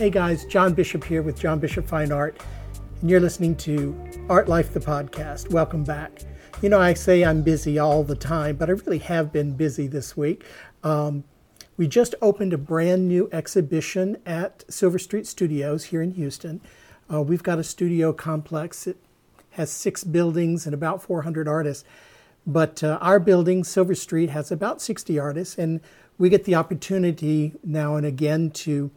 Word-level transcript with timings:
Hey 0.00 0.08
guys, 0.08 0.46
John 0.46 0.72
Bishop 0.72 1.04
here 1.04 1.20
with 1.20 1.38
John 1.38 1.58
Bishop 1.58 1.86
Fine 1.86 2.10
Art, 2.10 2.40
and 3.02 3.10
you're 3.10 3.20
listening 3.20 3.54
to 3.56 3.94
Art 4.30 4.48
Life 4.48 4.72
the 4.72 4.80
podcast. 4.80 5.50
Welcome 5.50 5.84
back. 5.84 6.22
You 6.62 6.70
know, 6.70 6.80
I 6.80 6.94
say 6.94 7.22
I'm 7.22 7.42
busy 7.42 7.78
all 7.78 8.02
the 8.02 8.14
time, 8.14 8.56
but 8.56 8.70
I 8.70 8.72
really 8.72 9.00
have 9.00 9.30
been 9.30 9.58
busy 9.58 9.86
this 9.86 10.16
week. 10.16 10.46
Um, 10.82 11.24
we 11.76 11.86
just 11.86 12.14
opened 12.22 12.54
a 12.54 12.56
brand 12.56 13.08
new 13.08 13.28
exhibition 13.30 14.16
at 14.24 14.64
Silver 14.72 14.98
Street 14.98 15.26
Studios 15.26 15.84
here 15.84 16.00
in 16.00 16.12
Houston. 16.12 16.62
Uh, 17.12 17.20
we've 17.20 17.42
got 17.42 17.58
a 17.58 17.62
studio 17.62 18.14
complex. 18.14 18.86
It 18.86 18.96
has 19.50 19.70
six 19.70 20.02
buildings 20.02 20.64
and 20.64 20.72
about 20.72 21.02
400 21.02 21.46
artists. 21.46 21.84
But 22.46 22.82
uh, 22.82 22.96
our 23.02 23.20
building, 23.20 23.64
Silver 23.64 23.94
Street, 23.94 24.30
has 24.30 24.50
about 24.50 24.80
60 24.80 25.18
artists, 25.18 25.58
and 25.58 25.82
we 26.16 26.30
get 26.30 26.44
the 26.44 26.54
opportunity 26.54 27.52
now 27.62 27.96
and 27.96 28.06
again 28.06 28.50
to 28.52 28.90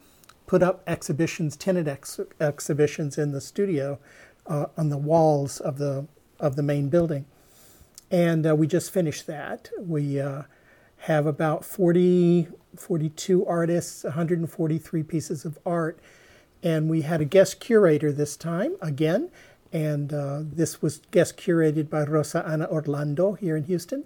put 0.47 0.63
up 0.63 0.83
exhibitions, 0.87 1.55
tenant 1.55 1.87
ex- 1.87 2.19
exhibitions 2.39 3.17
in 3.17 3.31
the 3.31 3.41
studio 3.41 3.99
uh, 4.47 4.65
on 4.77 4.89
the 4.89 4.97
walls 4.97 5.59
of 5.59 5.77
the 5.77 6.07
of 6.39 6.55
the 6.55 6.63
main 6.63 6.89
building. 6.89 7.25
And 8.11 8.45
uh, 8.45 8.55
we 8.55 8.67
just 8.67 8.91
finished 8.91 9.25
that. 9.27 9.69
We 9.79 10.19
uh, 10.19 10.43
have 10.97 11.25
about 11.25 11.65
40, 11.65 12.47
42 12.75 13.45
artists, 13.45 14.03
143 14.03 15.03
pieces 15.03 15.45
of 15.45 15.57
art, 15.65 15.99
and 16.61 16.89
we 16.89 17.01
had 17.01 17.21
a 17.21 17.25
guest 17.25 17.59
curator 17.59 18.11
this 18.11 18.37
time 18.37 18.75
again. 18.81 19.31
And 19.71 20.13
uh, 20.13 20.41
this 20.43 20.81
was 20.81 21.01
guest 21.09 21.37
curated 21.37 21.89
by 21.89 22.03
Rosa 22.03 22.45
Ana 22.45 22.67
Orlando 22.67 23.33
here 23.33 23.57
in 23.57 23.63
Houston. 23.63 24.03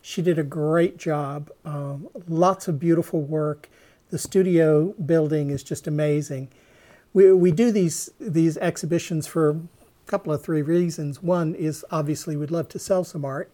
She 0.00 0.22
did 0.22 0.38
a 0.38 0.44
great 0.44 0.96
job. 0.96 1.50
Um, 1.64 2.08
lots 2.28 2.68
of 2.68 2.78
beautiful 2.78 3.20
work 3.20 3.68
the 4.12 4.18
studio 4.18 4.92
building 5.06 5.48
is 5.48 5.62
just 5.62 5.86
amazing. 5.86 6.50
We, 7.14 7.32
we 7.32 7.50
do 7.50 7.72
these, 7.72 8.10
these 8.20 8.58
exhibitions 8.58 9.26
for 9.26 9.50
a 9.50 9.60
couple 10.06 10.34
of 10.34 10.42
three 10.42 10.60
reasons. 10.60 11.22
One 11.22 11.54
is 11.54 11.82
obviously 11.90 12.36
we'd 12.36 12.50
love 12.50 12.68
to 12.68 12.78
sell 12.78 13.04
some 13.04 13.24
art, 13.24 13.50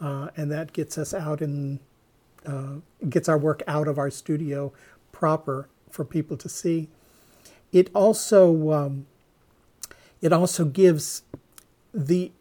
uh, 0.00 0.30
and 0.36 0.50
that 0.50 0.72
gets 0.72 0.98
us 0.98 1.14
out 1.14 1.40
and 1.40 1.78
uh, 2.44 2.78
gets 3.08 3.28
our 3.28 3.38
work 3.38 3.62
out 3.68 3.86
of 3.86 3.98
our 3.98 4.10
studio 4.10 4.72
proper 5.12 5.68
for 5.90 6.04
people 6.04 6.36
to 6.38 6.48
see. 6.48 6.88
It 7.72 7.88
also 7.94 8.72
um, 8.72 9.06
it 10.20 10.32
also 10.32 10.64
gives 10.64 11.22
the 11.94 12.32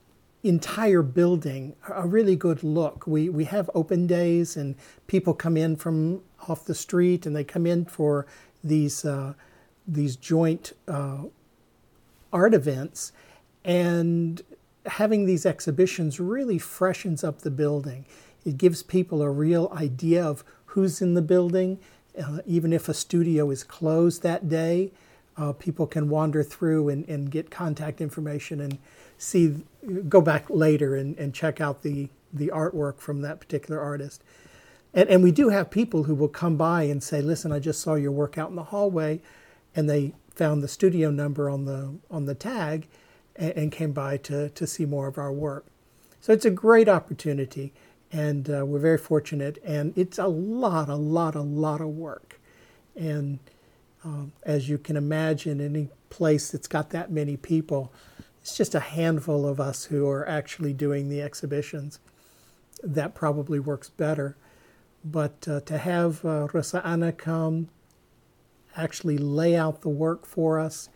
entire 0.43 1.01
building 1.01 1.75
a 1.89 2.07
really 2.07 2.35
good 2.35 2.63
look. 2.63 3.05
We 3.05 3.29
we 3.29 3.45
have 3.45 3.69
open 3.75 4.07
days 4.07 4.55
and 4.55 4.75
people 5.07 5.33
come 5.33 5.57
in 5.57 5.75
from 5.75 6.21
off 6.47 6.65
the 6.65 6.75
street 6.75 7.25
and 7.25 7.35
they 7.35 7.43
come 7.43 7.65
in 7.65 7.85
for 7.85 8.25
these 8.63 9.03
uh, 9.03 9.33
these 9.87 10.15
joint 10.15 10.73
uh, 10.87 11.23
art 12.31 12.53
events 12.53 13.11
and 13.65 14.41
having 14.85 15.25
these 15.25 15.45
exhibitions 15.45 16.19
really 16.19 16.57
freshens 16.57 17.23
up 17.23 17.41
the 17.41 17.51
building. 17.51 18.05
It 18.45 18.57
gives 18.57 18.81
people 18.81 19.21
a 19.21 19.29
real 19.29 19.71
idea 19.73 20.23
of 20.23 20.43
who's 20.65 21.01
in 21.01 21.13
the 21.13 21.21
building. 21.21 21.79
Uh, 22.19 22.39
even 22.45 22.73
if 22.73 22.89
a 22.89 22.93
studio 22.93 23.49
is 23.51 23.63
closed 23.63 24.23
that 24.23 24.49
day, 24.49 24.91
uh, 25.37 25.53
people 25.53 25.85
can 25.87 26.09
wander 26.09 26.43
through 26.43 26.89
and, 26.89 27.07
and 27.07 27.31
get 27.31 27.49
contact 27.49 28.01
information 28.01 28.59
and 28.59 28.77
see, 29.19 29.57
go 30.07 30.21
back 30.21 30.49
later 30.49 30.95
and, 30.95 31.15
and 31.19 31.35
check 31.35 31.61
out 31.61 31.83
the, 31.83 32.09
the 32.33 32.47
artwork 32.47 32.99
from 32.99 33.21
that 33.21 33.39
particular 33.39 33.79
artist. 33.79 34.23
And, 34.93 35.07
and 35.09 35.21
we 35.21 35.31
do 35.31 35.49
have 35.49 35.69
people 35.69 36.03
who 36.03 36.15
will 36.15 36.29
come 36.29 36.57
by 36.57 36.83
and 36.83 37.03
say, 37.03 37.21
listen, 37.21 37.51
I 37.51 37.59
just 37.59 37.81
saw 37.81 37.93
your 37.93 38.11
work 38.11 38.37
out 38.37 38.49
in 38.49 38.55
the 38.55 38.63
hallway, 38.63 39.21
and 39.75 39.87
they 39.87 40.13
found 40.33 40.63
the 40.63 40.67
studio 40.67 41.11
number 41.11 41.49
on 41.49 41.65
the, 41.65 41.95
on 42.09 42.25
the 42.25 42.33
tag 42.33 42.87
and, 43.35 43.51
and 43.51 43.71
came 43.71 43.91
by 43.91 44.17
to, 44.17 44.49
to 44.49 44.65
see 44.65 44.85
more 44.85 45.07
of 45.07 45.17
our 45.17 45.33
work. 45.33 45.65
So 46.21 46.33
it's 46.33 46.45
a 46.45 46.51
great 46.51 46.89
opportunity, 46.89 47.73
and 48.11 48.49
uh, 48.49 48.65
we're 48.65 48.79
very 48.79 48.97
fortunate. 48.97 49.61
And 49.63 49.95
it's 49.97 50.17
a 50.17 50.27
lot, 50.27 50.89
a 50.89 50.95
lot, 50.95 51.35
a 51.35 51.41
lot 51.41 51.81
of 51.81 51.89
work. 51.89 52.39
And 52.95 53.39
um, 54.03 54.31
as 54.43 54.69
you 54.69 54.77
can 54.77 54.95
imagine, 54.95 55.59
any 55.59 55.89
place 56.09 56.51
that's 56.51 56.67
got 56.67 56.89
that 56.91 57.11
many 57.11 57.37
people, 57.37 57.91
it's 58.41 58.55
just 58.57 58.75
a 58.75 58.79
handful 58.79 59.47
of 59.47 59.59
us 59.59 59.85
who 59.85 60.07
are 60.07 60.27
actually 60.27 60.73
doing 60.73 61.09
the 61.09 61.21
exhibitions. 61.21 61.99
That 62.83 63.13
probably 63.13 63.59
works 63.59 63.89
better. 63.89 64.37
But 65.03 65.47
uh, 65.47 65.61
to 65.61 65.77
have 65.77 66.23
uh, 66.25 66.47
Rosa 66.53 66.85
Ana 66.85 67.11
come 67.11 67.69
actually 68.75 69.17
lay 69.17 69.55
out 69.55 69.81
the 69.81 69.89
work 69.89 70.25
for 70.25 70.59
us, 70.59 70.89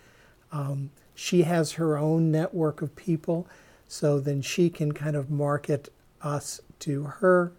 um, 0.52 0.92
she 1.16 1.44
has 1.44 1.74
her 1.74 1.98
own 1.98 2.32
network 2.32 2.82
of 2.82 2.96
people, 2.96 3.48
so 3.88 4.20
then 4.20 4.42
she 4.42 4.70
can 4.70 4.92
kind 4.92 5.16
of 5.16 5.30
market 5.30 5.90
us 6.22 6.62
to 6.80 7.04
her 7.04 7.54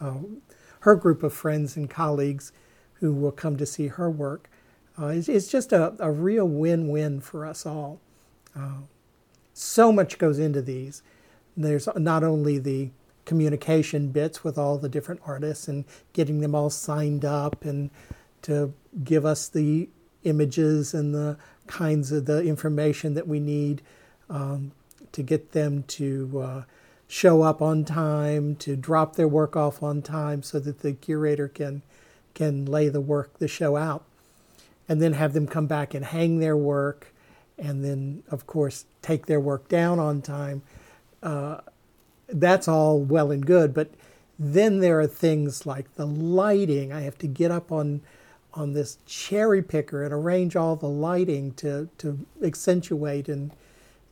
uh, 0.00 0.14
her 0.80 0.94
group 0.94 1.22
of 1.22 1.32
friends 1.32 1.76
and 1.76 1.90
colleagues 1.90 2.52
who 2.94 3.12
will 3.12 3.32
come 3.32 3.56
to 3.56 3.66
see 3.66 3.88
her 3.88 4.10
work. 4.10 4.48
Uh, 4.98 5.06
it's, 5.06 5.28
it's, 5.28 5.48
just 5.48 5.72
a, 5.72 5.94
a 5.98 6.10
real 6.10 6.46
win-win 6.46 7.20
for 7.20 7.44
us 7.44 7.66
all. 7.66 8.00
Uh, 8.54 8.78
so 9.58 9.90
much 9.90 10.18
goes 10.18 10.38
into 10.38 10.60
these. 10.60 11.02
There's 11.56 11.88
not 11.96 12.22
only 12.22 12.58
the 12.58 12.90
communication 13.24 14.08
bits 14.08 14.44
with 14.44 14.58
all 14.58 14.76
the 14.76 14.88
different 14.88 15.22
artists 15.24 15.66
and 15.66 15.86
getting 16.12 16.40
them 16.40 16.54
all 16.54 16.68
signed 16.68 17.24
up 17.24 17.64
and 17.64 17.90
to 18.42 18.74
give 19.02 19.24
us 19.24 19.48
the 19.48 19.88
images 20.24 20.92
and 20.92 21.14
the 21.14 21.38
kinds 21.66 22.12
of 22.12 22.26
the 22.26 22.44
information 22.44 23.14
that 23.14 23.26
we 23.26 23.40
need 23.40 23.80
um, 24.28 24.72
to 25.12 25.22
get 25.22 25.52
them 25.52 25.84
to 25.84 26.40
uh, 26.40 26.62
show 27.08 27.40
up 27.40 27.62
on 27.62 27.82
time, 27.84 28.56
to 28.56 28.76
drop 28.76 29.16
their 29.16 29.26
work 29.26 29.56
off 29.56 29.82
on 29.82 30.02
time 30.02 30.42
so 30.42 30.60
that 30.60 30.80
the 30.80 30.92
curator 30.92 31.48
can 31.48 31.82
can 32.34 32.66
lay 32.66 32.90
the 32.90 33.00
work, 33.00 33.38
the 33.38 33.48
show 33.48 33.76
out, 33.76 34.04
and 34.86 35.00
then 35.00 35.14
have 35.14 35.32
them 35.32 35.46
come 35.46 35.66
back 35.66 35.94
and 35.94 36.04
hang 36.04 36.38
their 36.38 36.56
work, 36.56 37.14
and 37.58 37.84
then 37.84 38.22
of 38.30 38.46
course 38.46 38.84
take 39.02 39.26
their 39.26 39.40
work 39.40 39.68
down 39.68 39.98
on 39.98 40.22
time. 40.22 40.62
Uh, 41.22 41.58
that's 42.28 42.68
all 42.68 43.00
well 43.00 43.30
and 43.30 43.46
good, 43.46 43.72
but 43.72 43.90
then 44.38 44.80
there 44.80 45.00
are 45.00 45.06
things 45.06 45.64
like 45.64 45.94
the 45.94 46.06
lighting. 46.06 46.92
I 46.92 47.00
have 47.02 47.18
to 47.18 47.26
get 47.26 47.50
up 47.50 47.72
on 47.72 48.02
on 48.52 48.72
this 48.72 48.98
cherry 49.04 49.62
picker 49.62 50.02
and 50.02 50.14
arrange 50.14 50.56
all 50.56 50.76
the 50.76 50.88
lighting 50.88 51.52
to, 51.52 51.88
to 51.98 52.18
accentuate 52.42 53.28
and 53.28 53.52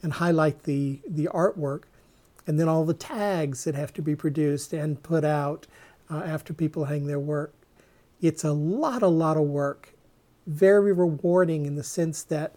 and 0.02 0.12
highlight 0.12 0.64
the 0.64 1.00
the 1.08 1.28
artwork, 1.32 1.84
and 2.46 2.60
then 2.60 2.68
all 2.68 2.84
the 2.84 2.94
tags 2.94 3.64
that 3.64 3.74
have 3.74 3.92
to 3.94 4.02
be 4.02 4.14
produced 4.14 4.72
and 4.72 5.02
put 5.02 5.24
out 5.24 5.66
uh, 6.10 6.18
after 6.18 6.52
people 6.52 6.84
hang 6.84 7.06
their 7.06 7.20
work. 7.20 7.54
It's 8.20 8.44
a 8.44 8.52
lot, 8.52 9.02
a 9.02 9.08
lot 9.08 9.36
of 9.36 9.44
work. 9.44 9.94
Very 10.46 10.92
rewarding 10.92 11.64
in 11.66 11.74
the 11.74 11.82
sense 11.82 12.22
that 12.24 12.54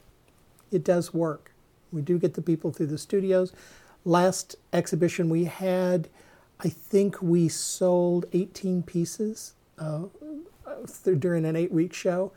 it 0.72 0.84
does 0.84 1.14
work. 1.14 1.54
We 1.92 2.02
do 2.02 2.20
get 2.20 2.34
the 2.34 2.42
people 2.42 2.72
through 2.72 2.88
the 2.88 2.98
studios 2.98 3.54
last 4.08 4.56
exhibition 4.72 5.30
we 5.30 5.44
had, 5.44 6.08
I 6.62 6.70
think 6.70 7.22
we 7.22 7.50
sold 7.50 8.26
18 8.34 8.84
pieces 8.84 9.54
uh, 9.78 10.06
during 11.20 11.46
an 11.46 11.56
eight 11.56 11.72
week 11.72 11.94
show. 11.94 12.32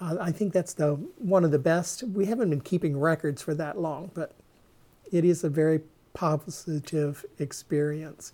Uh, 0.00 0.16
I 0.20 0.30
think 0.30 0.52
that's 0.52 0.72
the 0.72 0.94
one 1.18 1.44
of 1.44 1.50
the 1.50 1.58
best. 1.58 2.04
We 2.04 2.26
haven't 2.26 2.50
been 2.50 2.60
keeping 2.60 2.98
records 2.98 3.42
for 3.42 3.52
that 3.54 3.78
long, 3.78 4.12
but 4.14 4.32
it 5.10 5.24
is 5.24 5.42
a 5.42 5.48
very 5.48 5.80
positive 6.14 7.26
experience. 7.38 8.32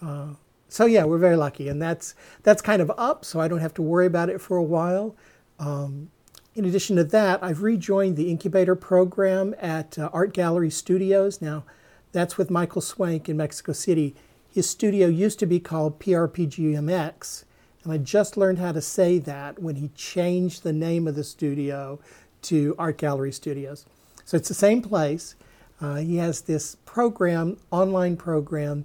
Uh, 0.00 0.34
so 0.68 0.86
yeah, 0.86 1.04
we're 1.04 1.18
very 1.18 1.36
lucky, 1.36 1.68
and 1.68 1.82
that's 1.82 2.14
that's 2.42 2.62
kind 2.62 2.80
of 2.80 2.90
up, 2.96 3.26
so 3.26 3.40
I 3.40 3.46
don't 3.46 3.60
have 3.60 3.74
to 3.74 3.82
worry 3.82 4.06
about 4.06 4.30
it 4.30 4.40
for 4.40 4.56
a 4.56 4.62
while. 4.62 5.14
Um, 5.58 6.10
in 6.54 6.64
addition 6.64 6.96
to 6.96 7.04
that, 7.04 7.42
I've 7.42 7.62
rejoined 7.62 8.16
the 8.16 8.30
incubator 8.30 8.74
program 8.74 9.54
at 9.58 9.98
uh, 9.98 10.10
Art 10.12 10.34
Gallery 10.34 10.70
Studios 10.70 11.40
now. 11.40 11.64
That's 12.12 12.36
with 12.36 12.50
Michael 12.50 12.82
Swank 12.82 13.28
in 13.28 13.38
Mexico 13.38 13.72
City. 13.72 14.14
His 14.50 14.68
studio 14.68 15.06
used 15.06 15.38
to 15.38 15.46
be 15.46 15.58
called 15.58 15.98
PRPGMX, 15.98 17.44
and 17.84 17.92
I 17.92 17.96
just 17.96 18.36
learned 18.36 18.58
how 18.58 18.72
to 18.72 18.82
say 18.82 19.18
that 19.18 19.62
when 19.62 19.76
he 19.76 19.88
changed 19.94 20.62
the 20.62 20.74
name 20.74 21.08
of 21.08 21.14
the 21.14 21.24
studio 21.24 21.98
to 22.42 22.74
Art 22.78 22.98
Gallery 22.98 23.32
Studios. 23.32 23.86
So 24.26 24.36
it's 24.36 24.48
the 24.48 24.54
same 24.54 24.82
place. 24.82 25.34
Uh, 25.80 25.96
he 25.96 26.16
has 26.16 26.42
this 26.42 26.76
program, 26.84 27.56
online 27.70 28.16
program, 28.16 28.84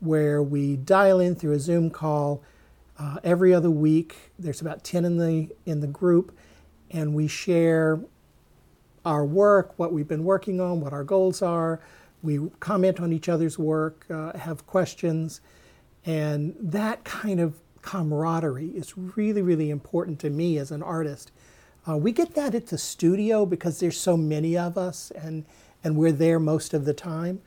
where 0.00 0.42
we 0.42 0.76
dial 0.76 1.20
in 1.20 1.34
through 1.34 1.52
a 1.52 1.60
Zoom 1.60 1.90
call 1.90 2.42
uh, 2.98 3.18
every 3.22 3.52
other 3.52 3.70
week. 3.70 4.32
There's 4.38 4.60
about 4.60 4.82
10 4.82 5.04
in 5.04 5.18
the 5.18 5.54
in 5.66 5.80
the 5.80 5.86
group, 5.86 6.36
and 6.92 7.14
we 7.14 7.26
share 7.26 8.00
our 9.04 9.24
work, 9.24 9.78
what 9.78 9.92
we've 9.92 10.08
been 10.08 10.24
working 10.24 10.60
on, 10.60 10.80
what 10.80 10.92
our 10.92 11.04
goals 11.04 11.42
are, 11.42 11.80
we 12.22 12.38
comment 12.60 13.00
on 13.00 13.12
each 13.12 13.28
other's 13.28 13.58
work, 13.58 14.06
uh, 14.10 14.36
have 14.38 14.66
questions, 14.66 15.40
and 16.04 16.54
that 16.60 17.02
kind 17.04 17.40
of 17.40 17.60
camaraderie 17.82 18.68
is 18.68 18.96
really, 18.96 19.42
really 19.42 19.70
important 19.70 20.20
to 20.20 20.30
me 20.30 20.56
as 20.58 20.70
an 20.70 20.82
artist. 20.82 21.32
Uh, 21.88 21.96
we 21.96 22.12
get 22.12 22.34
that 22.34 22.54
at 22.54 22.68
the 22.68 22.78
studio 22.78 23.44
because 23.44 23.80
there's 23.80 23.98
so 23.98 24.16
many 24.16 24.56
of 24.56 24.78
us 24.78 25.10
and, 25.10 25.44
and 25.82 25.96
we're 25.96 26.12
there 26.12 26.38
most 26.38 26.74
of 26.74 26.84
the 26.84 26.94
time. 26.94 27.40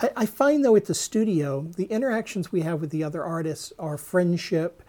I, 0.00 0.10
I 0.16 0.26
find, 0.26 0.64
though, 0.64 0.76
at 0.76 0.84
the 0.84 0.94
studio, 0.94 1.62
the 1.76 1.86
interactions 1.86 2.52
we 2.52 2.60
have 2.60 2.80
with 2.80 2.90
the 2.90 3.02
other 3.02 3.24
artists 3.24 3.72
are 3.76 3.98
friendship 3.98 4.84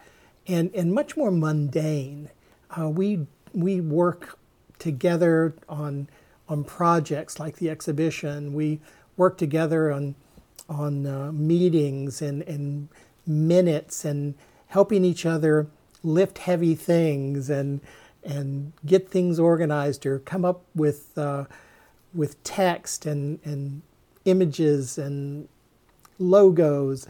and, 0.46 0.72
and 0.74 0.92
much 0.94 1.16
more 1.16 1.32
mundane. 1.32 2.30
Uh, 2.78 2.88
we, 2.88 3.26
we 3.52 3.80
work 3.80 4.38
together 4.78 5.54
on, 5.68 6.08
on 6.48 6.64
projects 6.64 7.38
like 7.38 7.56
the 7.56 7.70
exhibition. 7.70 8.52
We 8.54 8.80
work 9.16 9.36
together 9.38 9.90
on, 9.92 10.14
on 10.68 11.06
uh, 11.06 11.32
meetings 11.32 12.22
and, 12.22 12.42
and 12.42 12.88
minutes 13.26 14.04
and 14.04 14.34
helping 14.68 15.04
each 15.04 15.26
other 15.26 15.68
lift 16.02 16.38
heavy 16.38 16.74
things 16.74 17.50
and 17.50 17.80
and 18.24 18.72
get 18.84 19.08
things 19.08 19.38
organized 19.38 20.04
or 20.04 20.18
come 20.18 20.44
up 20.44 20.62
with 20.74 21.16
uh, 21.16 21.44
with 22.14 22.42
text 22.44 23.06
and 23.06 23.38
and 23.44 23.82
images 24.24 24.98
and 24.98 25.48
logos, 26.18 27.06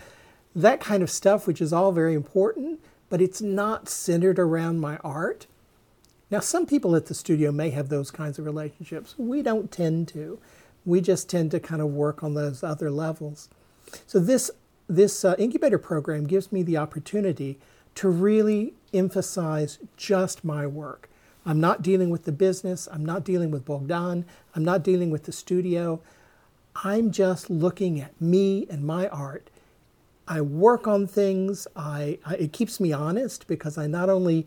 that 0.55 0.81
kind 0.81 1.02
of 1.02 1.11
stuff, 1.11 1.46
which 1.46 1.61
is 1.61 1.73
all 1.73 1.93
very 1.93 2.14
important, 2.14 2.81
but 3.08 3.20
it's 3.20 3.41
not 3.41 3.88
centered 3.88 4.38
around 4.38 4.81
my 4.81 4.96
art. 4.99 5.46
Now, 6.31 6.41
some 6.41 6.67
people 6.67 6.95
at 6.95 7.07
the 7.07 7.15
studio 7.15 7.51
may 7.53 7.71
have 7.71 7.89
those 7.89 8.11
kinds 8.11 8.39
of 8.39 8.45
relationships. 8.45 9.15
We 9.17 9.43
don't 9.43 9.73
tend 9.73 10.09
to. 10.09 10.39
We 10.85 11.01
just 11.01 11.29
tend 11.29 11.51
to 11.53 11.61
kind 11.61 11.81
of 11.81 11.89
work 11.89 12.23
on 12.23 12.35
those 12.35 12.63
other 12.63 12.91
levels. 12.91 13.49
So 14.07 14.19
this 14.19 14.51
this 14.91 15.23
uh, 15.23 15.35
incubator 15.39 15.79
program 15.79 16.27
gives 16.27 16.51
me 16.51 16.63
the 16.63 16.79
opportunity 16.79 17.59
to 17.95 18.09
really 18.09 18.73
emphasize 18.95 19.79
just 19.97 20.45
my 20.45 20.67
work. 20.67 21.11
I'm 21.45 21.61
not 21.61 21.83
dealing 21.83 22.09
with 22.09 22.25
the 22.25 22.33
business, 22.33 22.89
I'm 22.91 23.05
not 23.05 23.23
dealing 23.23 23.51
with 23.51 23.67
Bogdan, 23.67 24.25
I'm 24.55 24.65
not 24.65 24.83
dealing 24.83 25.11
with 25.11 25.25
the 25.25 25.33
studio. 25.33 26.01
I'm 26.85 27.11
just 27.11 27.51
looking 27.51 28.01
at 28.01 28.19
me 28.21 28.67
and 28.71 28.85
my 28.85 29.09
art. 29.09 29.51
I 30.29 30.41
work 30.43 30.87
on 30.87 31.07
things. 31.07 31.67
I, 31.75 32.19
I, 32.25 32.35
it 32.35 32.53
keeps 32.53 32.79
me 32.79 32.93
honest 32.93 33.49
because 33.49 33.77
I 33.77 33.89
not 33.89 34.09
only 34.09 34.47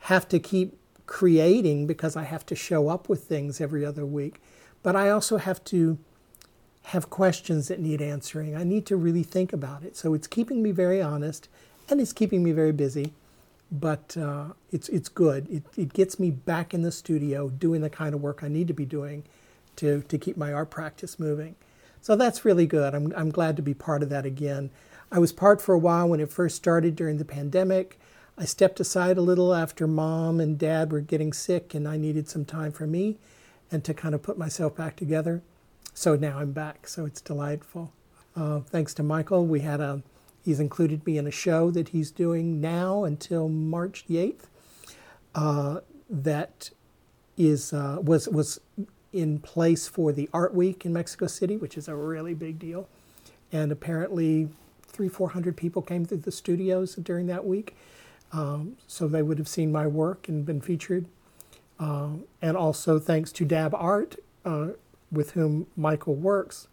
have 0.00 0.28
to 0.28 0.38
keep 0.38 0.76
creating 1.10 1.88
because 1.88 2.14
I 2.14 2.22
have 2.22 2.46
to 2.46 2.54
show 2.54 2.88
up 2.88 3.08
with 3.08 3.24
things 3.24 3.60
every 3.60 3.84
other 3.84 4.06
week, 4.06 4.40
but 4.84 4.94
I 4.94 5.10
also 5.10 5.38
have 5.38 5.62
to 5.64 5.98
have 6.84 7.10
questions 7.10 7.66
that 7.66 7.80
need 7.80 8.00
answering. 8.00 8.56
I 8.56 8.62
need 8.62 8.86
to 8.86 8.96
really 8.96 9.24
think 9.24 9.52
about 9.52 9.82
it. 9.82 9.96
So 9.96 10.14
it's 10.14 10.28
keeping 10.28 10.62
me 10.62 10.70
very 10.70 11.02
honest 11.02 11.48
and 11.90 12.00
it's 12.00 12.12
keeping 12.12 12.44
me 12.44 12.52
very 12.52 12.70
busy, 12.70 13.12
but 13.72 14.16
uh, 14.16 14.50
it's, 14.70 14.88
it's 14.88 15.08
good. 15.08 15.48
It, 15.50 15.64
it 15.76 15.92
gets 15.92 16.20
me 16.20 16.30
back 16.30 16.72
in 16.72 16.82
the 16.82 16.92
studio 16.92 17.48
doing 17.48 17.80
the 17.80 17.90
kind 17.90 18.14
of 18.14 18.22
work 18.22 18.44
I 18.44 18.48
need 18.48 18.68
to 18.68 18.74
be 18.74 18.86
doing 18.86 19.24
to, 19.76 20.02
to 20.02 20.16
keep 20.16 20.36
my 20.36 20.52
art 20.52 20.70
practice 20.70 21.18
moving. 21.18 21.56
So 22.00 22.14
that's 22.14 22.44
really 22.44 22.66
good. 22.66 22.94
I'm, 22.94 23.12
I'm 23.16 23.32
glad 23.32 23.56
to 23.56 23.62
be 23.62 23.74
part 23.74 24.04
of 24.04 24.10
that 24.10 24.26
again. 24.26 24.70
I 25.10 25.18
was 25.18 25.32
part 25.32 25.60
for 25.60 25.74
a 25.74 25.78
while 25.78 26.08
when 26.08 26.20
it 26.20 26.30
first 26.30 26.54
started 26.54 26.94
during 26.94 27.18
the 27.18 27.24
pandemic. 27.24 27.98
I 28.40 28.44
stepped 28.44 28.80
aside 28.80 29.18
a 29.18 29.22
little 29.22 29.54
after 29.54 29.86
mom 29.86 30.40
and 30.40 30.58
dad 30.58 30.90
were 30.90 31.00
getting 31.00 31.32
sick, 31.32 31.74
and 31.74 31.86
I 31.86 31.96
needed 31.96 32.28
some 32.28 32.44
time 32.44 32.72
for 32.72 32.86
me 32.86 33.18
and 33.70 33.84
to 33.84 33.94
kind 33.94 34.14
of 34.14 34.22
put 34.22 34.38
myself 34.38 34.74
back 34.74 34.96
together. 34.96 35.42
So 35.94 36.16
now 36.16 36.38
I'm 36.38 36.52
back, 36.52 36.88
so 36.88 37.04
it's 37.04 37.20
delightful. 37.20 37.92
Uh, 38.34 38.60
thanks 38.60 38.94
to 38.94 39.02
Michael, 39.02 39.46
we 39.46 39.60
had 39.60 39.80
a 39.80 40.02
He's 40.44 40.60
included 40.60 41.04
me 41.06 41.18
in 41.18 41.26
a 41.26 41.30
show 41.30 41.70
that 41.70 41.90
he's 41.90 42.10
doing 42.10 42.60
now 42.60 43.04
until 43.04 43.48
March 43.48 44.06
the 44.06 44.16
8th. 44.16 44.44
Uh, 45.34 45.80
that 46.08 46.70
is 47.36 47.72
uh, 47.72 47.98
was 48.02 48.28
was 48.28 48.60
in 49.12 49.38
place 49.38 49.86
for 49.86 50.12
the 50.12 50.28
Art 50.32 50.54
Week 50.54 50.84
in 50.84 50.92
Mexico 50.92 51.26
City, 51.26 51.56
which 51.56 51.76
is 51.76 51.88
a 51.88 51.94
really 51.94 52.34
big 52.34 52.58
deal. 52.58 52.88
And 53.52 53.70
apparently, 53.70 54.48
three 54.82 55.08
four 55.08 55.30
hundred 55.30 55.56
people 55.56 55.82
came 55.82 56.04
through 56.04 56.18
the 56.18 56.32
studios 56.32 56.96
during 56.96 57.26
that 57.28 57.44
week, 57.44 57.76
um, 58.32 58.76
so 58.86 59.08
they 59.08 59.22
would 59.22 59.38
have 59.38 59.48
seen 59.48 59.72
my 59.72 59.86
work 59.86 60.28
and 60.28 60.44
been 60.44 60.60
featured. 60.60 61.06
Uh, 61.78 62.10
and 62.42 62.56
also 62.56 62.98
thanks 62.98 63.32
to 63.32 63.44
Dab 63.44 63.74
Art, 63.74 64.16
uh, 64.44 64.68
with 65.10 65.32
whom 65.32 65.66
Michael 65.76 66.14
works, 66.14 66.68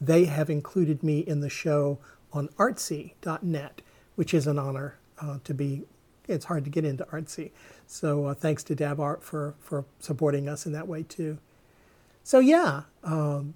they 0.00 0.24
have 0.24 0.48
included 0.48 1.02
me 1.02 1.20
in 1.20 1.40
the 1.40 1.50
show 1.50 1.98
on 2.32 2.48
artsy.net, 2.58 3.82
which 4.14 4.32
is 4.32 4.46
an 4.46 4.58
honor 4.58 4.98
uh, 5.20 5.38
to 5.44 5.54
be. 5.54 5.84
It's 6.26 6.46
hard 6.46 6.64
to 6.64 6.70
get 6.70 6.84
into 6.84 7.04
Artsy. 7.04 7.52
So 7.86 8.26
uh, 8.26 8.34
thanks 8.34 8.62
to 8.64 8.74
Dab 8.74 9.00
Art 9.00 9.24
for, 9.24 9.54
for 9.60 9.86
supporting 9.98 10.46
us 10.46 10.66
in 10.66 10.72
that 10.72 10.86
way 10.86 11.02
too. 11.02 11.38
So 12.22 12.38
yeah, 12.38 12.82
um, 13.02 13.54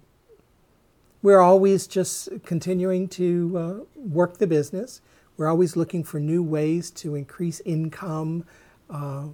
we're 1.21 1.39
always 1.39 1.85
just 1.85 2.29
continuing 2.43 3.07
to 3.09 3.57
uh, 3.57 3.73
work 3.95 4.39
the 4.39 4.47
business. 4.47 5.01
We're 5.37 5.47
always 5.47 5.75
looking 5.75 6.03
for 6.03 6.19
new 6.19 6.43
ways 6.43 6.91
to 6.91 7.15
increase 7.15 7.59
income 7.61 8.45
uh, 8.89 9.27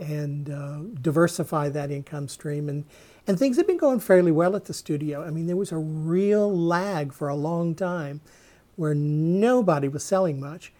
and 0.00 0.50
uh, 0.50 0.78
diversify 1.00 1.68
that 1.70 1.90
income 1.90 2.28
stream. 2.28 2.68
And, 2.68 2.84
and 3.26 3.38
things 3.38 3.56
have 3.56 3.66
been 3.66 3.76
going 3.76 4.00
fairly 4.00 4.32
well 4.32 4.56
at 4.56 4.64
the 4.64 4.74
studio. 4.74 5.24
I 5.24 5.30
mean, 5.30 5.46
there 5.46 5.56
was 5.56 5.72
a 5.72 5.78
real 5.78 6.54
lag 6.54 7.12
for 7.12 7.28
a 7.28 7.34
long 7.34 7.74
time 7.74 8.20
where 8.76 8.94
nobody 8.94 9.88
was 9.88 10.02
selling 10.02 10.40
much. 10.40 10.72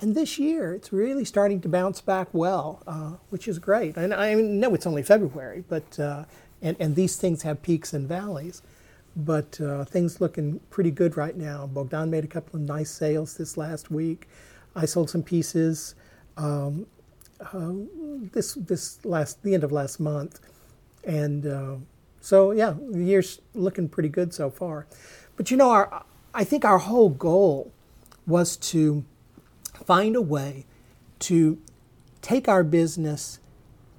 And 0.00 0.14
this 0.14 0.38
year, 0.38 0.72
it's 0.72 0.92
really 0.92 1.24
starting 1.24 1.60
to 1.60 1.68
bounce 1.68 2.00
back 2.00 2.28
well, 2.32 2.82
uh, 2.86 3.12
which 3.28 3.46
is 3.46 3.58
great. 3.58 3.96
And 3.96 4.14
I 4.14 4.34
know 4.34 4.74
it's 4.74 4.86
only 4.86 5.02
February, 5.02 5.64
but 5.68 5.98
uh, 5.98 6.24
and, 6.62 6.76
and 6.80 6.96
these 6.96 7.16
things 7.16 7.42
have 7.42 7.62
peaks 7.62 7.92
and 7.92 8.08
valleys. 8.08 8.62
But 9.16 9.60
uh, 9.60 9.84
things 9.84 10.20
looking 10.20 10.60
pretty 10.70 10.90
good 10.90 11.16
right 11.16 11.36
now. 11.36 11.66
Bogdan 11.66 12.10
made 12.10 12.24
a 12.24 12.28
couple 12.28 12.56
of 12.56 12.62
nice 12.62 12.90
sales 12.90 13.36
this 13.36 13.56
last 13.56 13.90
week. 13.90 14.28
I 14.76 14.86
sold 14.86 15.10
some 15.10 15.22
pieces 15.22 15.94
um, 16.36 16.86
uh, 17.52 17.72
this 18.32 18.54
this 18.54 19.04
last 19.04 19.42
the 19.42 19.54
end 19.54 19.64
of 19.64 19.72
last 19.72 20.00
month, 20.00 20.40
and 21.04 21.46
uh, 21.46 21.76
so 22.20 22.52
yeah, 22.52 22.74
the 22.90 23.02
year's 23.02 23.40
looking 23.54 23.88
pretty 23.88 24.08
good 24.08 24.32
so 24.32 24.50
far. 24.50 24.86
But 25.36 25.50
you 25.50 25.56
know, 25.56 25.70
our 25.70 26.04
I 26.34 26.44
think 26.44 26.64
our 26.64 26.78
whole 26.78 27.10
goal 27.10 27.72
was 28.26 28.56
to 28.56 29.04
find 29.72 30.14
a 30.14 30.22
way 30.22 30.66
to 31.20 31.58
take 32.22 32.48
our 32.48 32.62
business 32.62 33.38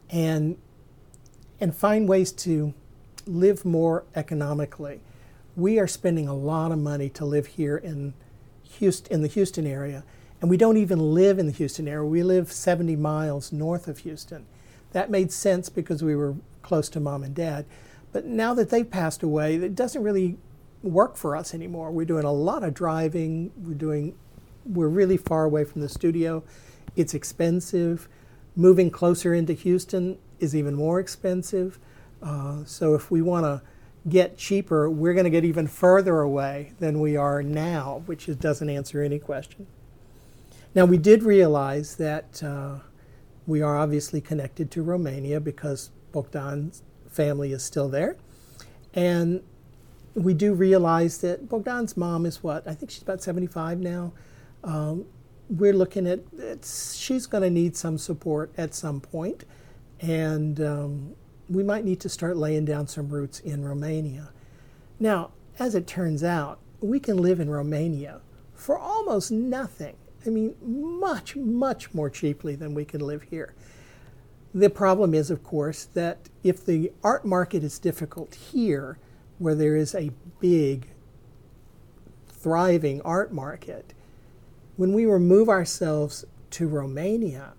and 0.10 0.58
and 1.60 1.76
find 1.76 2.08
ways 2.08 2.32
to 2.32 2.74
live 3.28 3.66
more 3.66 4.06
economically. 4.16 5.00
We 5.56 5.80
are 5.80 5.88
spending 5.88 6.28
a 6.28 6.36
lot 6.36 6.72
of 6.72 6.80
money 6.80 7.10
to 7.10 7.26
live 7.26 7.48
here 7.48 7.78
in 7.78 8.14
Houston 8.64 9.14
in 9.14 9.22
the 9.22 9.28
Houston 9.28 9.68
area, 9.68 10.04
and 10.40 10.50
we 10.50 10.58
don't 10.58 10.78
even 10.78 11.14
live 11.14 11.40
in 11.40 11.46
the 11.46 11.52
Houston 11.52 11.88
area. 11.88 12.06
We 12.06 12.24
live 12.24 12.52
70 12.52 12.96
miles 12.96 13.52
north 13.52 13.88
of 13.88 14.00
Houston. 14.00 14.46
That 14.94 15.10
made 15.10 15.32
sense 15.32 15.70
because 15.70 16.04
we 16.04 16.16
were 16.16 16.36
close 16.62 16.90
to 16.90 17.00
mom 17.00 17.24
and 17.24 17.36
dad. 17.36 17.66
But 18.12 18.26
now 18.26 18.54
that 18.54 18.70
they've 18.70 18.90
passed 18.90 19.24
away, 19.24 19.56
it 19.56 19.76
doesn't 19.76 20.04
really 20.04 20.38
work 20.84 21.16
for 21.16 21.36
us 21.36 21.54
anymore. 21.54 21.92
We're 21.92 22.06
doing 22.06 22.26
a 22.26 22.32
lot 22.32 22.64
of 22.64 22.74
driving. 22.74 23.52
We're 23.58 23.74
doing 23.74 24.16
we're 24.66 24.88
really 24.88 25.18
far 25.18 25.44
away 25.46 25.64
from 25.64 25.82
the 25.82 25.90
studio. 25.90 26.44
It's 26.96 27.14
expensive. 27.14 28.08
Moving 28.56 28.92
closer 28.92 29.34
into 29.34 29.54
Houston 29.54 30.18
is 30.40 30.56
even 30.56 30.76
more 30.76 31.00
expensive. 31.00 31.80
Uh, 32.22 32.64
so 32.66 32.94
if 32.94 33.10
we 33.10 33.22
want 33.22 33.46
to 33.46 33.62
get 34.10 34.38
cheaper, 34.38 34.90
we're 34.90 35.14
going 35.14 35.26
to 35.26 35.30
get 35.30 35.46
even 35.46 35.68
further 35.68 36.20
away 36.22 36.74
than 36.80 37.00
we 37.00 37.16
are 37.16 37.44
now, 37.44 38.04
which 38.06 38.28
is, 38.28 38.36
doesn't 38.36 38.70
answer 38.70 39.02
any 39.02 39.20
question. 39.20 39.68
Now 40.74 40.86
we 40.86 40.98
did 40.98 41.24
realize 41.24 41.96
that 41.98 42.42
uh, 42.42 42.80
we 43.46 43.62
are 43.62 43.78
obviously 43.78 44.22
connected 44.22 44.72
to 44.72 44.82
Romania 44.82 45.40
because 45.40 45.92
Bogdan's 46.14 46.84
family 47.10 47.52
is 47.52 47.64
still 47.64 47.90
there, 47.90 48.16
and 48.94 49.42
we 50.14 50.34
do 50.34 50.54
realize 50.54 51.20
that 51.20 51.48
Bogdan's 51.50 51.96
mom 51.98 52.26
is 52.26 52.44
what? 52.44 52.68
I 52.68 52.74
think 52.74 52.92
she's 52.92 53.02
about 53.02 53.22
75 53.22 53.80
now. 53.80 54.14
Um, 54.64 55.06
we're 55.50 55.74
looking 55.74 56.08
at 56.08 56.22
she's 56.64 57.26
going 57.26 57.44
to 57.44 57.50
need 57.50 57.76
some 57.76 57.98
support 57.98 58.54
at 58.58 58.74
some 58.74 59.02
point, 59.02 59.44
and 60.00 60.62
um, 60.62 61.16
we 61.52 61.64
might 61.64 61.84
need 61.84 62.00
to 62.00 62.10
start 62.10 62.38
laying 62.38 62.66
down 62.66 62.88
some 62.88 63.10
roots 63.10 63.40
in 63.40 63.66
Romania. 63.66 64.30
Now, 65.00 65.32
as 65.60 65.76
it 65.76 65.86
turns 65.86 66.24
out, 66.24 66.60
we 66.80 67.00
can 67.00 67.18
live 67.18 67.40
in 67.40 67.50
Romania 67.50 68.22
for 68.56 68.78
almost 68.78 69.32
nothing. 69.32 69.96
I 70.26 70.30
mean, 70.30 70.56
much, 70.62 71.36
much 71.36 71.94
more 71.94 72.10
cheaply 72.10 72.56
than 72.56 72.74
we 72.74 72.86
can 72.86 73.02
live 73.02 73.24
here. 73.24 73.54
The 74.54 74.70
problem 74.70 75.14
is, 75.14 75.30
of 75.30 75.44
course, 75.44 75.86
that 75.86 76.30
if 76.44 76.66
the 76.66 76.92
art 77.04 77.26
market 77.26 77.64
is 77.64 77.80
difficult 77.80 78.36
here, 78.36 78.98
where 79.40 79.56
there 79.56 79.76
is 79.76 79.96
a 79.96 80.12
big, 80.40 80.88
thriving 82.30 83.02
art 83.02 83.34
market, 83.34 83.94
when 84.78 84.94
we 84.94 85.06
remove 85.06 85.50
ourselves 85.50 86.26
to 86.52 86.68
Romania, 86.68 87.54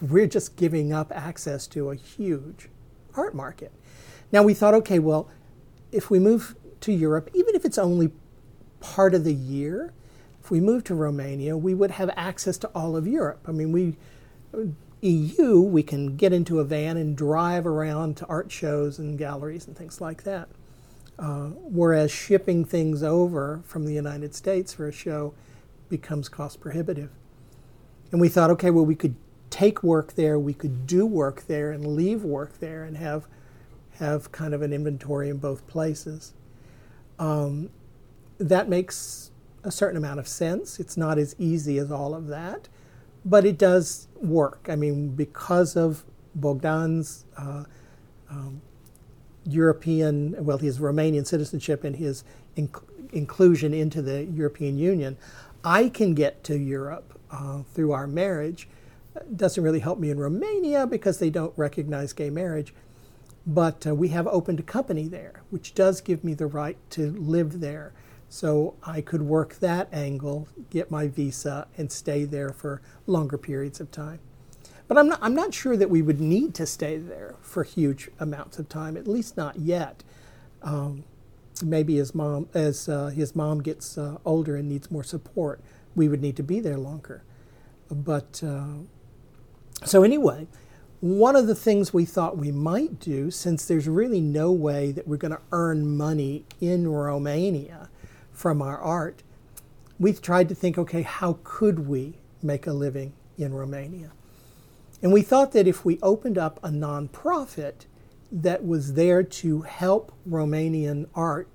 we're 0.00 0.26
just 0.26 0.56
giving 0.56 0.92
up 0.92 1.12
access 1.14 1.66
to 1.68 1.90
a 1.90 1.94
huge 1.94 2.68
art 3.14 3.34
market. 3.34 3.72
Now 4.32 4.42
we 4.42 4.54
thought, 4.54 4.74
okay, 4.74 4.98
well, 4.98 5.28
if 5.92 6.10
we 6.10 6.18
move 6.18 6.56
to 6.80 6.92
Europe, 6.92 7.30
even 7.34 7.54
if 7.54 7.64
it's 7.64 7.78
only 7.78 8.10
part 8.80 9.14
of 9.14 9.24
the 9.24 9.34
year, 9.34 9.92
if 10.42 10.50
we 10.50 10.60
move 10.60 10.84
to 10.84 10.94
Romania, 10.94 11.56
we 11.56 11.74
would 11.74 11.92
have 11.92 12.10
access 12.16 12.58
to 12.58 12.68
all 12.74 12.96
of 12.96 13.06
Europe. 13.06 13.40
I 13.48 13.52
mean, 13.52 13.72
we 13.72 13.96
EU, 15.04 15.60
we 15.60 15.82
can 15.82 16.16
get 16.16 16.32
into 16.32 16.60
a 16.60 16.64
van 16.64 16.96
and 16.96 17.16
drive 17.16 17.66
around 17.66 18.16
to 18.16 18.26
art 18.26 18.50
shows 18.50 18.98
and 18.98 19.18
galleries 19.18 19.66
and 19.66 19.76
things 19.76 20.00
like 20.00 20.22
that. 20.22 20.48
Uh, 21.18 21.48
whereas 21.48 22.10
shipping 22.10 22.64
things 22.64 23.02
over 23.02 23.62
from 23.66 23.84
the 23.84 23.92
United 23.92 24.34
States 24.34 24.72
for 24.72 24.88
a 24.88 24.92
show 24.92 25.34
becomes 25.88 26.28
cost 26.28 26.60
prohibitive. 26.60 27.10
And 28.10 28.20
we 28.20 28.28
thought, 28.28 28.50
okay, 28.50 28.70
well, 28.70 28.86
we 28.86 28.94
could 28.94 29.14
take 29.54 29.84
work 29.84 30.14
there, 30.14 30.36
we 30.36 30.52
could 30.52 30.84
do 30.84 31.06
work 31.06 31.46
there, 31.46 31.70
and 31.70 31.86
leave 31.86 32.24
work 32.24 32.58
there, 32.58 32.82
and 32.82 32.96
have 32.96 33.28
have 34.00 34.32
kind 34.32 34.52
of 34.52 34.62
an 34.62 34.72
inventory 34.72 35.28
in 35.28 35.36
both 35.36 35.64
places. 35.68 36.34
Um, 37.20 37.70
that 38.38 38.68
makes 38.68 39.30
a 39.62 39.70
certain 39.70 39.96
amount 39.96 40.18
of 40.18 40.26
sense. 40.26 40.80
It's 40.80 40.96
not 40.96 41.18
as 41.18 41.36
easy 41.38 41.78
as 41.78 41.92
all 41.92 42.16
of 42.16 42.26
that, 42.26 42.68
but 43.24 43.46
it 43.46 43.56
does 43.56 44.08
work. 44.16 44.66
I 44.68 44.74
mean, 44.74 45.10
because 45.10 45.76
of 45.76 46.02
Bogdan's 46.34 47.24
uh, 47.36 47.62
um, 48.28 48.60
European, 49.46 50.34
well, 50.44 50.58
his 50.58 50.80
Romanian 50.80 51.24
citizenship 51.24 51.84
and 51.84 51.94
his 51.94 52.24
inc- 52.56 52.82
inclusion 53.12 53.72
into 53.72 54.02
the 54.02 54.24
European 54.24 54.76
Union, 54.76 55.16
I 55.62 55.90
can 55.90 56.14
get 56.14 56.42
to 56.44 56.58
Europe 56.58 57.16
uh, 57.30 57.62
through 57.72 57.92
our 57.92 58.08
marriage 58.08 58.66
doesn't 59.36 59.62
really 59.62 59.80
help 59.80 59.98
me 59.98 60.10
in 60.10 60.18
Romania 60.18 60.86
because 60.86 61.18
they 61.18 61.30
don't 61.30 61.52
recognize 61.56 62.12
gay 62.12 62.30
marriage. 62.30 62.74
But 63.46 63.86
uh, 63.86 63.94
we 63.94 64.08
have 64.08 64.26
opened 64.26 64.60
a 64.60 64.62
company 64.64 65.06
there, 65.06 65.42
which 65.50 65.74
does 65.74 66.00
give 66.00 66.24
me 66.24 66.34
the 66.34 66.46
right 66.46 66.78
to 66.90 67.12
live 67.12 67.60
there. 67.60 67.92
So 68.28 68.74
I 68.82 69.00
could 69.00 69.22
work 69.22 69.56
that 69.56 69.88
angle, 69.92 70.48
get 70.70 70.90
my 70.90 71.08
visa, 71.08 71.68
and 71.76 71.92
stay 71.92 72.24
there 72.24 72.50
for 72.50 72.80
longer 73.06 73.38
periods 73.38 73.80
of 73.80 73.90
time. 73.90 74.18
But 74.88 74.98
I'm 74.98 75.08
not, 75.08 75.18
I'm 75.22 75.34
not 75.34 75.54
sure 75.54 75.76
that 75.76 75.90
we 75.90 76.02
would 76.02 76.20
need 76.20 76.54
to 76.54 76.66
stay 76.66 76.96
there 76.96 77.36
for 77.42 77.64
huge 77.64 78.10
amounts 78.18 78.58
of 78.58 78.68
time, 78.68 78.96
at 78.96 79.06
least 79.06 79.36
not 79.36 79.58
yet. 79.58 80.02
Um, 80.62 81.04
maybe 81.62 81.98
as 81.98 82.14
mom, 82.14 82.48
as 82.54 82.88
uh, 82.88 83.08
his 83.08 83.36
mom 83.36 83.62
gets 83.62 83.96
uh, 83.96 84.18
older 84.24 84.56
and 84.56 84.68
needs 84.68 84.90
more 84.90 85.04
support, 85.04 85.60
we 85.94 86.08
would 86.08 86.20
need 86.20 86.36
to 86.36 86.42
be 86.42 86.60
there 86.60 86.76
longer. 86.78 87.22
But 87.90 88.42
uh, 88.44 88.84
so, 89.84 90.02
anyway, 90.02 90.46
one 91.00 91.36
of 91.36 91.46
the 91.46 91.54
things 91.54 91.92
we 91.92 92.06
thought 92.06 92.38
we 92.38 92.50
might 92.50 92.98
do, 92.98 93.30
since 93.30 93.66
there's 93.66 93.88
really 93.88 94.20
no 94.20 94.50
way 94.50 94.90
that 94.92 95.06
we're 95.06 95.18
going 95.18 95.34
to 95.36 95.42
earn 95.52 95.96
money 95.96 96.44
in 96.60 96.88
Romania 96.88 97.90
from 98.32 98.62
our 98.62 98.78
art, 98.78 99.22
we've 99.98 100.22
tried 100.22 100.48
to 100.48 100.54
think 100.54 100.78
okay, 100.78 101.02
how 101.02 101.38
could 101.44 101.86
we 101.86 102.14
make 102.42 102.66
a 102.66 102.72
living 102.72 103.12
in 103.36 103.52
Romania? 103.52 104.12
And 105.02 105.12
we 105.12 105.20
thought 105.20 105.52
that 105.52 105.66
if 105.66 105.84
we 105.84 105.98
opened 106.02 106.38
up 106.38 106.58
a 106.62 106.68
nonprofit 106.68 107.84
that 108.32 108.64
was 108.64 108.94
there 108.94 109.22
to 109.22 109.60
help 109.60 110.12
Romanian 110.28 111.06
art 111.14 111.48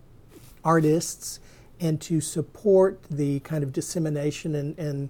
artists 0.63 1.39
and 1.79 1.99
to 2.01 2.21
support 2.21 3.01
the 3.09 3.39
kind 3.39 3.63
of 3.63 3.73
dissemination 3.73 4.53
and, 4.53 4.77
and 4.77 5.09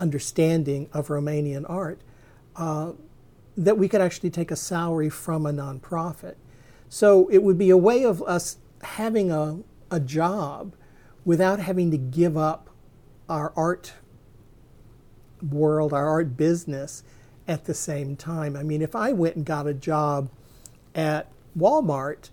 understanding 0.00 0.88
of 0.92 1.08
Romanian 1.08 1.68
art, 1.68 2.00
uh, 2.56 2.92
that 3.56 3.78
we 3.78 3.88
could 3.88 4.00
actually 4.00 4.30
take 4.30 4.50
a 4.50 4.56
salary 4.56 5.10
from 5.10 5.46
a 5.46 5.52
nonprofit. 5.52 6.34
So 6.88 7.28
it 7.28 7.42
would 7.42 7.58
be 7.58 7.70
a 7.70 7.76
way 7.76 8.04
of 8.04 8.22
us 8.22 8.58
having 8.82 9.30
a, 9.30 9.60
a 9.90 10.00
job 10.00 10.74
without 11.24 11.60
having 11.60 11.90
to 11.90 11.98
give 11.98 12.36
up 12.36 12.70
our 13.28 13.52
art 13.56 13.94
world, 15.42 15.92
our 15.92 16.08
art 16.08 16.36
business 16.36 17.02
at 17.46 17.64
the 17.64 17.74
same 17.74 18.16
time. 18.16 18.56
I 18.56 18.62
mean, 18.62 18.82
if 18.82 18.94
I 18.94 19.12
went 19.12 19.36
and 19.36 19.44
got 19.44 19.66
a 19.66 19.74
job 19.74 20.30
at 20.94 21.30
Walmart, 21.56 22.30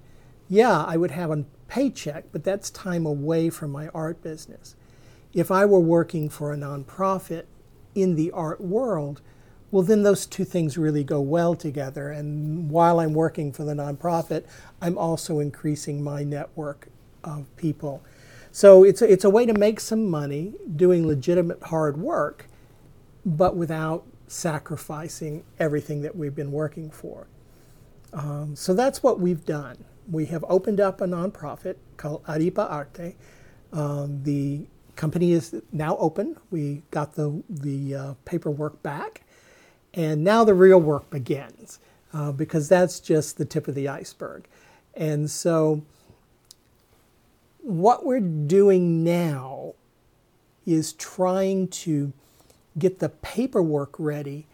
yeah, 0.49 0.83
I 0.83 0.97
would 0.97 1.11
have 1.11 1.31
a 1.31 1.45
paycheck, 1.67 2.25
but 2.31 2.43
that's 2.43 2.69
time 2.69 3.05
away 3.05 3.49
from 3.49 3.71
my 3.71 3.89
art 3.89 4.21
business. 4.21 4.75
If 5.33 5.51
I 5.51 5.65
were 5.65 5.79
working 5.79 6.29
for 6.29 6.53
a 6.53 6.57
nonprofit 6.57 7.43
in 7.93 8.15
the 8.15 8.31
art 8.31 8.61
world, 8.61 9.21
well, 9.71 9.83
then 9.83 10.03
those 10.03 10.25
two 10.25 10.45
things 10.45 10.77
really 10.77 11.03
go 11.03 11.19
well 11.19 11.55
together. 11.55 12.09
And 12.11 12.69
while 12.69 12.99
I'm 12.99 13.13
working 13.13 13.51
for 13.51 13.63
the 13.63 13.73
nonprofit, 13.73 14.45
I'm 14.81 14.97
also 14.97 15.39
increasing 15.39 16.03
my 16.03 16.23
network 16.23 16.87
of 17.23 17.53
people. 17.57 18.03
So 18.51 18.83
it's 18.83 19.01
a, 19.01 19.11
it's 19.11 19.25
a 19.25 19.29
way 19.29 19.45
to 19.45 19.53
make 19.53 19.79
some 19.79 20.09
money 20.09 20.53
doing 20.75 21.05
legitimate 21.05 21.61
hard 21.63 21.97
work, 21.97 22.45
but 23.25 23.55
without 23.55 24.05
sacrificing 24.27 25.43
everything 25.59 26.01
that 26.01 26.15
we've 26.15 26.35
been 26.35 26.51
working 26.51 26.89
for. 26.89 27.27
Um, 28.13 28.55
so 28.55 28.73
that's 28.73 29.03
what 29.03 29.19
we've 29.19 29.45
done. 29.45 29.83
We 30.09 30.25
have 30.27 30.45
opened 30.47 30.79
up 30.79 31.01
a 31.01 31.05
nonprofit 31.05 31.75
called 31.97 32.23
Aripa 32.23 32.69
Arte. 32.71 33.15
Um, 33.73 34.23
the 34.23 34.65
company 34.95 35.33
is 35.33 35.53
now 35.73 35.97
open. 35.97 36.37
We 36.49 36.83
got 36.89 37.15
the, 37.15 37.43
the 37.49 37.95
uh, 37.95 38.13
paperwork 38.23 38.81
back 38.81 39.23
and 39.97 40.23
now 40.23 40.43
the 40.43 40.53
real 40.53 40.79
work 40.79 41.09
begins 41.09 41.79
uh, 42.13 42.31
because 42.31 42.69
that's 42.69 42.99
just 42.99 43.37
the 43.37 43.45
tip 43.45 43.67
of 43.67 43.73
the 43.75 43.89
iceberg. 43.89 44.47
And 44.93 45.29
so, 45.29 45.81
what 47.61 48.05
we're 48.05 48.19
doing 48.21 49.03
now 49.03 49.73
is 50.65 50.93
trying 50.93 51.67
to 51.69 52.13
get 52.77 52.99
the 52.99 53.09
paperwork 53.09 53.95
ready 53.97 54.45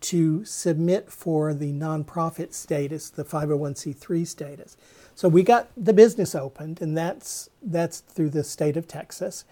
to 0.00 0.44
submit 0.44 1.10
for 1.10 1.54
the 1.54 1.72
nonprofit 1.72 2.52
status, 2.52 3.08
the 3.08 3.24
501c3 3.24 4.26
status. 4.26 4.76
So 5.14 5.28
we 5.28 5.42
got 5.44 5.70
the 5.76 5.92
business 5.92 6.34
opened, 6.34 6.82
and 6.82 6.98
that's 6.98 7.48
that's 7.62 8.00
through 8.00 8.30
the 8.30 8.42
state 8.42 8.76
of 8.76 8.88
Texas, 8.88 9.44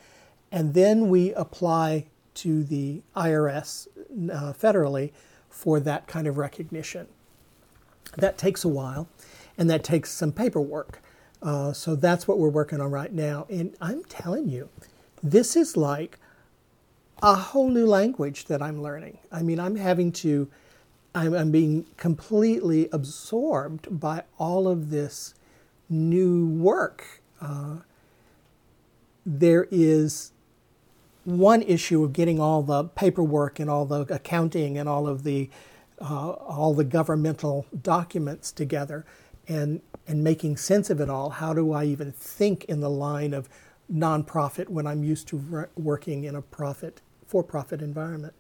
and 0.51 0.75
then 0.75 1.09
we 1.09 1.33
apply 1.35 2.07
to 2.35 2.65
the 2.65 3.03
IRS 3.17 3.89
uh, 4.31 4.53
federally 4.53 5.13
for 5.49 5.81
that 5.81 6.07
kind 6.07 6.27
of 6.27 6.39
recognition. 6.39 7.07
That 8.17 8.39
takes 8.39 8.65
a 8.65 8.69
while, 8.69 9.09
and 9.57 9.71
that 9.71 9.85
takes 9.85 10.11
some 10.11 10.33
paperwork. 10.33 11.01
Uh, 11.43 11.73
so 11.73 11.97
that's 11.97 12.29
what 12.29 12.39
we're 12.39 12.49
working 12.49 12.81
on 12.81 12.91
right 12.91 13.13
now. 13.13 13.47
And 13.51 13.75
I'm 13.81 14.05
telling 14.05 14.49
you, 14.49 14.69
this 15.23 15.57
is 15.57 15.77
like 15.77 16.19
a 17.23 17.35
whole 17.35 17.69
new 17.71 17.87
language 17.87 18.47
that 18.47 18.63
I'm 18.63 18.83
learning. 18.83 19.19
I 19.31 19.43
mean, 19.43 19.61
I'm 19.61 19.77
having 19.77 20.13
to, 20.13 20.49
I'm, 21.15 21.35
I'm 21.35 21.51
being 21.51 21.87
completely 21.97 22.89
absorbed 22.93 24.01
by 24.01 24.25
all 24.39 24.69
of 24.69 24.91
this 24.91 25.35
new 25.89 26.47
work. 26.47 27.23
Uh, 27.41 27.79
there 29.25 29.69
is 29.71 30.33
one 31.25 31.63
issue 31.63 32.03
of 32.05 32.13
getting 32.13 32.41
all 32.41 32.63
the 32.63 32.85
paperwork 32.85 33.61
and 33.61 33.71
all 33.71 33.85
the 33.85 34.01
accounting 34.13 34.79
and 34.79 34.89
all 34.89 35.07
of 35.07 35.23
the 35.23 35.49
uh, 36.01 36.31
all 36.31 36.75
the 36.75 36.85
governmental 36.85 37.67
documents 37.81 38.51
together 38.51 39.05
and 39.47 39.81
and 40.07 40.25
making 40.25 40.57
sense 40.57 40.91
of 40.91 41.01
it 41.01 41.09
all. 41.09 41.31
How 41.31 41.55
do 41.55 41.73
I 41.73 41.85
even 41.85 42.13
think 42.13 42.65
in 42.65 42.81
the 42.81 42.91
line 42.91 43.33
of 43.33 43.49
nonprofit 43.93 44.69
when 44.69 44.87
I'm 44.87 45.05
used 45.05 45.29
to 45.29 45.37
re- 45.37 45.67
working 45.77 46.25
in 46.25 46.35
a 46.35 46.43
profit 46.43 47.01
for-profit 47.27 47.81
environment? 47.81 48.35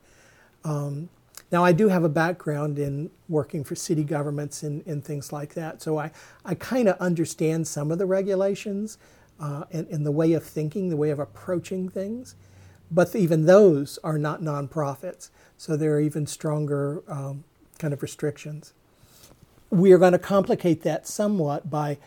Um, 0.64 1.08
now, 1.52 1.64
I 1.64 1.72
do 1.72 1.88
have 1.88 2.02
a 2.02 2.08
background 2.08 2.78
in 2.78 3.10
working 3.28 3.62
for 3.62 3.74
city 3.74 4.04
governments 4.04 4.62
and, 4.62 4.84
and 4.86 5.04
things 5.04 5.32
like 5.32 5.54
that, 5.54 5.82
so 5.82 5.98
I, 5.98 6.10
I 6.44 6.54
kind 6.54 6.88
of 6.88 6.96
understand 6.98 7.68
some 7.68 7.92
of 7.92 7.98
the 7.98 8.06
regulations 8.06 8.98
uh, 9.38 9.64
and, 9.70 9.86
and 9.88 10.06
the 10.06 10.10
way 10.10 10.32
of 10.32 10.42
thinking, 10.42 10.88
the 10.88 10.96
way 10.96 11.10
of 11.10 11.18
approaching 11.18 11.88
things 11.88 12.34
but 12.92 13.16
even 13.16 13.46
those 13.46 13.98
are 14.04 14.18
not 14.18 14.42
nonprofits, 14.42 15.30
so 15.56 15.76
there 15.76 15.94
are 15.94 16.00
even 16.00 16.26
stronger 16.26 17.02
um, 17.08 17.44
kind 17.78 17.94
of 17.94 18.02
restrictions. 18.02 18.74
We 19.70 19.92
are 19.92 19.98
going 19.98 20.12
to 20.12 20.18
complicate 20.18 20.82
that 20.82 21.06
somewhat 21.06 21.70
by 21.70 21.98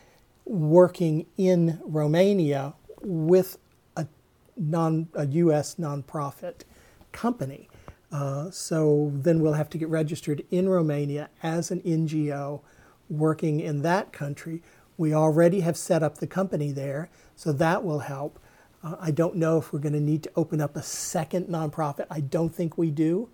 working 0.46 1.26
in 1.38 1.80
Romania 1.84 2.76
with 3.02 3.58
a, 3.98 4.06
non, 4.56 5.08
a 5.16 5.26
U.S. 5.26 5.76
nonprofit 5.76 6.62
company. 7.12 7.68
Uh, 8.12 8.52
so 8.52 9.12
then 9.14 9.42
we'll 9.42 9.54
have 9.54 9.70
to 9.72 9.78
get 9.80 9.90
registered 9.90 10.46
in 10.52 10.70
Romania 10.70 11.30
as 11.42 11.72
an 11.72 11.82
NGO 11.82 12.62
working 13.10 13.60
in 13.60 13.82
that 13.82 14.14
country. 14.14 14.62
We 14.98 15.14
already 15.14 15.62
have 15.62 15.76
set 15.76 16.04
up 16.04 16.20
the 16.20 16.28
company 16.28 16.72
there, 16.72 17.10
so 17.36 17.52
that 17.54 17.84
will 17.84 18.00
help. 18.00 18.40
Uh, 18.86 18.96
I 19.00 19.12
don't 19.12 19.36
know 19.36 19.58
if 19.58 19.74
we're 19.74 19.80
going 19.80 19.94
to 19.94 20.00
need 20.00 20.24
to 20.24 20.32
open 20.36 20.62
up 20.62 20.76
a 20.76 20.84
second 20.84 21.48
nonprofit. 21.48 22.06
I 22.12 22.20
don't 22.20 22.54
think 22.54 22.78
we 22.78 22.92
do. 22.92 23.30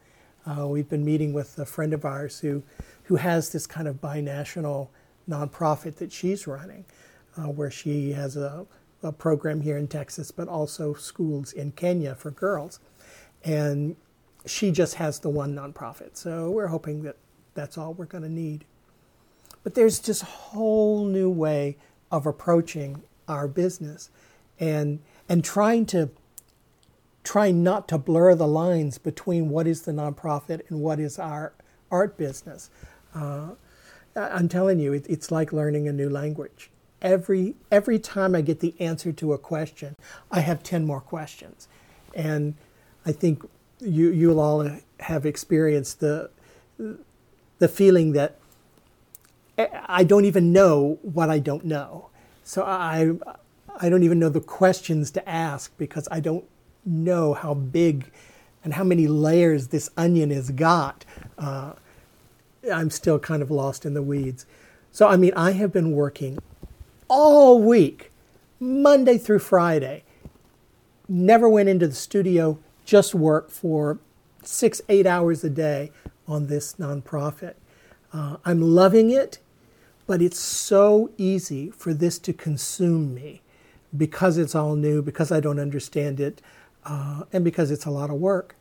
Uh, 0.45 0.65
we've 0.67 0.89
been 0.89 1.03
meeting 1.03 1.33
with 1.33 1.59
a 1.59 1.65
friend 1.65 1.93
of 1.93 2.05
ours 2.05 2.39
who, 2.39 2.63
who 3.03 3.17
has 3.17 3.51
this 3.51 3.67
kind 3.67 3.87
of 3.87 3.99
binational 3.99 4.87
nonprofit 5.29 5.97
that 5.97 6.11
she's 6.11 6.47
running, 6.47 6.85
uh, 7.37 7.43
where 7.43 7.69
she 7.69 8.13
has 8.13 8.37
a, 8.37 8.65
a 9.03 9.11
program 9.11 9.61
here 9.61 9.77
in 9.77 9.87
Texas, 9.87 10.31
but 10.31 10.47
also 10.47 10.93
schools 10.93 11.51
in 11.51 11.73
Kenya 11.73 12.15
for 12.15 12.31
girls. 12.31 12.79
And 13.43 13.97
she 14.45 14.71
just 14.71 14.95
has 14.95 15.19
the 15.19 15.29
one 15.29 15.53
nonprofit. 15.53 16.15
So 16.15 16.49
we're 16.49 16.67
hoping 16.67 17.03
that 17.03 17.17
that's 17.53 17.77
all 17.77 17.93
we're 17.93 18.05
going 18.05 18.23
to 18.23 18.31
need. 18.31 18.63
But 19.63 19.75
there's 19.75 19.99
just 19.99 20.23
a 20.23 20.27
whole 20.27 21.05
new 21.05 21.29
way 21.29 21.77
of 22.09 22.25
approaching 22.25 23.03
our 23.27 23.47
business 23.47 24.09
and 24.59 24.99
and 25.31 25.45
trying 25.45 25.85
to 25.85 26.09
trying 27.23 27.63
not 27.63 27.87
to 27.87 27.97
blur 27.97 28.35
the 28.35 28.47
lines 28.47 28.97
between 28.97 29.47
what 29.47 29.65
is 29.65 29.83
the 29.83 29.93
nonprofit 29.93 30.69
and 30.69 30.81
what 30.81 30.99
is 30.99 31.17
our 31.17 31.53
art 31.89 32.17
business. 32.17 32.69
Uh, 33.15 33.51
I'm 34.13 34.49
telling 34.49 34.79
you, 34.79 34.91
it, 34.91 35.05
it's 35.07 35.31
like 35.31 35.53
learning 35.53 35.87
a 35.87 35.93
new 35.93 36.09
language. 36.09 36.69
Every 37.01 37.55
every 37.71 37.97
time 37.97 38.35
I 38.35 38.41
get 38.41 38.59
the 38.59 38.75
answer 38.77 39.13
to 39.13 39.31
a 39.31 39.37
question, 39.37 39.95
I 40.29 40.41
have 40.41 40.63
ten 40.63 40.85
more 40.85 40.99
questions, 40.99 41.69
and 42.13 42.55
I 43.05 43.13
think 43.13 43.49
you 43.79 44.11
you'll 44.11 44.41
all 44.41 44.69
have 44.99 45.25
experienced 45.25 46.01
the 46.01 46.29
the 47.59 47.69
feeling 47.69 48.11
that 48.11 48.35
I 49.57 50.03
don't 50.03 50.25
even 50.25 50.51
know 50.51 50.99
what 51.03 51.29
I 51.29 51.39
don't 51.39 51.63
know. 51.63 52.09
So 52.43 52.63
I 52.63 53.13
I 53.81 53.89
don't 53.89 54.03
even 54.03 54.19
know 54.19 54.29
the 54.29 54.39
questions 54.39 55.09
to 55.11 55.27
ask 55.27 55.75
because 55.77 56.07
I 56.11 56.19
don't 56.19 56.45
know 56.85 57.33
how 57.33 57.55
big 57.55 58.11
and 58.63 58.75
how 58.75 58.83
many 58.83 59.07
layers 59.07 59.69
this 59.69 59.89
onion 59.97 60.29
has 60.29 60.51
got. 60.51 61.03
Uh, 61.35 61.73
I'm 62.71 62.91
still 62.91 63.17
kind 63.17 63.41
of 63.41 63.49
lost 63.49 63.83
in 63.83 63.95
the 63.95 64.03
weeds. 64.03 64.45
So 64.91 65.07
I 65.07 65.17
mean, 65.17 65.33
I 65.35 65.53
have 65.53 65.73
been 65.73 65.93
working 65.93 66.37
all 67.07 67.59
week, 67.59 68.11
Monday 68.59 69.17
through 69.17 69.39
Friday. 69.39 70.03
Never 71.09 71.49
went 71.49 71.67
into 71.67 71.87
the 71.87 71.95
studio, 71.95 72.59
just 72.85 73.15
worked 73.15 73.51
for 73.51 73.97
six, 74.43 74.79
eight 74.89 75.07
hours 75.07 75.43
a 75.43 75.49
day 75.49 75.91
on 76.27 76.47
this 76.47 76.75
nonprofit. 76.75 77.55
Uh, 78.13 78.37
I'm 78.45 78.61
loving 78.61 79.09
it, 79.09 79.39
but 80.05 80.21
it's 80.21 80.39
so 80.39 81.09
easy 81.17 81.71
for 81.71 81.95
this 81.95 82.19
to 82.19 82.31
consume 82.31 83.15
me 83.15 83.41
because 83.95 84.37
it's 84.37 84.55
all 84.55 84.75
new, 84.75 85.01
because 85.01 85.31
I 85.31 85.39
don't 85.39 85.59
understand 85.59 86.19
it, 86.19 86.41
uh, 86.85 87.23
and 87.31 87.43
because 87.43 87.71
it's 87.71 87.85
a 87.85 87.91
lot 87.91 88.09
of 88.09 88.15
work. 88.17 88.55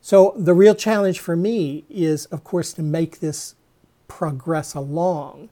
So, 0.00 0.34
the 0.36 0.54
real 0.54 0.74
challenge 0.74 1.18
for 1.20 1.36
me 1.36 1.84
is, 1.90 2.26
of 2.26 2.44
course, 2.44 2.72
to 2.74 2.82
make 2.82 3.20
this 3.20 3.54
progress 4.06 4.74
along, 4.74 5.50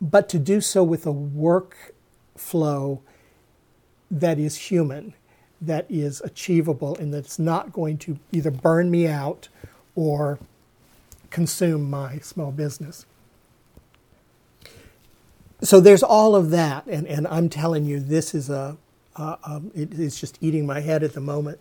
but 0.00 0.28
to 0.28 0.38
do 0.38 0.60
so 0.60 0.84
with 0.84 1.06
a 1.06 1.12
workflow 1.12 3.00
that 4.10 4.38
is 4.38 4.56
human, 4.56 5.14
that 5.60 5.86
is 5.88 6.20
achievable, 6.20 6.96
and 6.96 7.12
that's 7.12 7.38
not 7.38 7.72
going 7.72 7.98
to 7.98 8.18
either 8.30 8.50
burn 8.50 8.90
me 8.90 9.08
out 9.08 9.48
or 9.96 10.38
consume 11.30 11.90
my 11.90 12.18
small 12.20 12.52
business 12.52 13.04
so 15.62 15.80
there's 15.80 16.02
all 16.02 16.36
of 16.36 16.50
that, 16.50 16.86
and, 16.86 17.06
and 17.06 17.26
I'm 17.28 17.48
telling 17.48 17.84
you, 17.84 18.00
this 18.00 18.34
is 18.34 18.48
a, 18.48 18.76
it 19.74 19.94
is 19.94 20.20
just 20.20 20.38
eating 20.40 20.66
my 20.66 20.80
head 20.80 21.02
at 21.02 21.14
the 21.14 21.20
moment. 21.20 21.60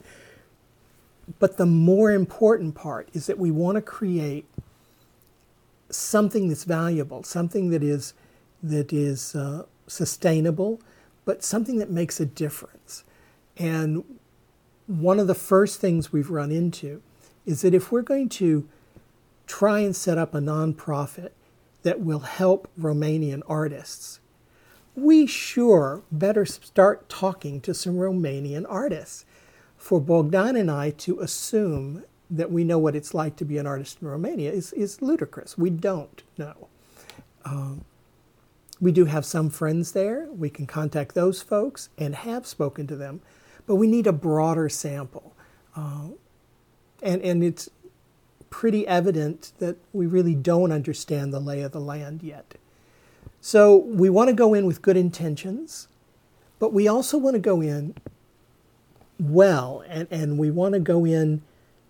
But 1.39 1.57
the 1.57 1.65
more 1.65 2.11
important 2.11 2.75
part 2.75 3.09
is 3.13 3.25
that 3.25 3.37
we 3.37 3.51
want 3.51 3.75
to 3.75 3.81
create 3.81 4.45
something 5.89 6.47
that's 6.47 6.63
valuable, 6.63 7.23
something 7.23 7.69
that 7.71 7.83
is 7.83 8.13
that 8.63 8.91
is 8.91 9.35
uh, 9.35 9.63
sustainable, 9.87 10.81
but 11.25 11.43
something 11.43 11.77
that 11.77 11.89
makes 11.89 12.19
a 12.19 12.25
difference. 12.25 13.03
And 13.57 14.03
one 14.87 15.19
of 15.19 15.27
the 15.27 15.35
first 15.35 15.79
things 15.79 16.11
we've 16.11 16.29
run 16.29 16.51
into 16.51 17.01
is 17.45 17.61
that 17.61 17.73
if 17.73 17.91
we're 17.91 18.01
going 18.01 18.29
to 18.29 18.67
try 19.45 19.79
and 19.79 19.95
set 19.95 20.17
up 20.17 20.33
a 20.33 20.39
nonprofit 20.39 21.31
that 21.83 22.01
will 22.01 22.19
help 22.19 22.69
Romanian 22.79 23.41
artists. 23.47 24.19
We 24.95 25.27
sure 25.27 26.01
better 26.11 26.45
start 26.45 27.07
talking 27.07 27.61
to 27.61 27.73
some 27.73 27.95
Romanian 27.95 28.65
artists. 28.67 29.25
For 29.77 30.01
Bogdan 30.01 30.55
and 30.55 30.71
I 30.71 30.89
to 30.91 31.19
assume 31.19 32.03
that 32.29 32.51
we 32.51 32.63
know 32.63 32.79
what 32.79 32.95
it's 32.95 33.13
like 33.13 33.35
to 33.37 33.45
be 33.45 33.57
an 33.57 33.67
artist 33.67 33.99
in 34.01 34.07
Romania 34.07 34.51
is, 34.51 34.73
is 34.73 35.01
ludicrous. 35.01 35.57
We 35.57 35.69
don't 35.69 36.23
know. 36.37 36.67
Um, 37.45 37.85
we 38.81 38.91
do 38.91 39.05
have 39.05 39.25
some 39.25 39.49
friends 39.49 39.93
there. 39.93 40.27
We 40.31 40.49
can 40.49 40.67
contact 40.67 41.15
those 41.15 41.41
folks 41.41 41.89
and 41.97 42.15
have 42.15 42.45
spoken 42.45 42.87
to 42.87 42.95
them, 42.95 43.21
but 43.65 43.75
we 43.75 43.87
need 43.87 44.07
a 44.07 44.13
broader 44.13 44.69
sample. 44.69 45.35
Uh, 45.75 46.09
and, 47.01 47.21
and 47.21 47.43
it's 47.43 47.69
pretty 48.49 48.87
evident 48.87 49.53
that 49.59 49.77
we 49.93 50.05
really 50.05 50.35
don't 50.35 50.71
understand 50.71 51.33
the 51.33 51.39
lay 51.39 51.61
of 51.61 51.71
the 51.71 51.79
land 51.79 52.23
yet. 52.23 52.55
So 53.41 53.75
we 53.75 54.09
want 54.09 54.29
to 54.29 54.33
go 54.33 54.53
in 54.53 54.65
with 54.65 54.81
good 54.81 54.97
intentions, 54.97 55.87
but 56.59 56.73
we 56.73 56.87
also 56.87 57.17
want 57.17 57.35
to 57.35 57.39
go 57.39 57.61
in 57.61 57.95
well 59.19 59.83
and, 59.87 60.07
and 60.11 60.37
we 60.37 60.51
want 60.51 60.73
to 60.73 60.79
go 60.79 61.05
in 61.05 61.41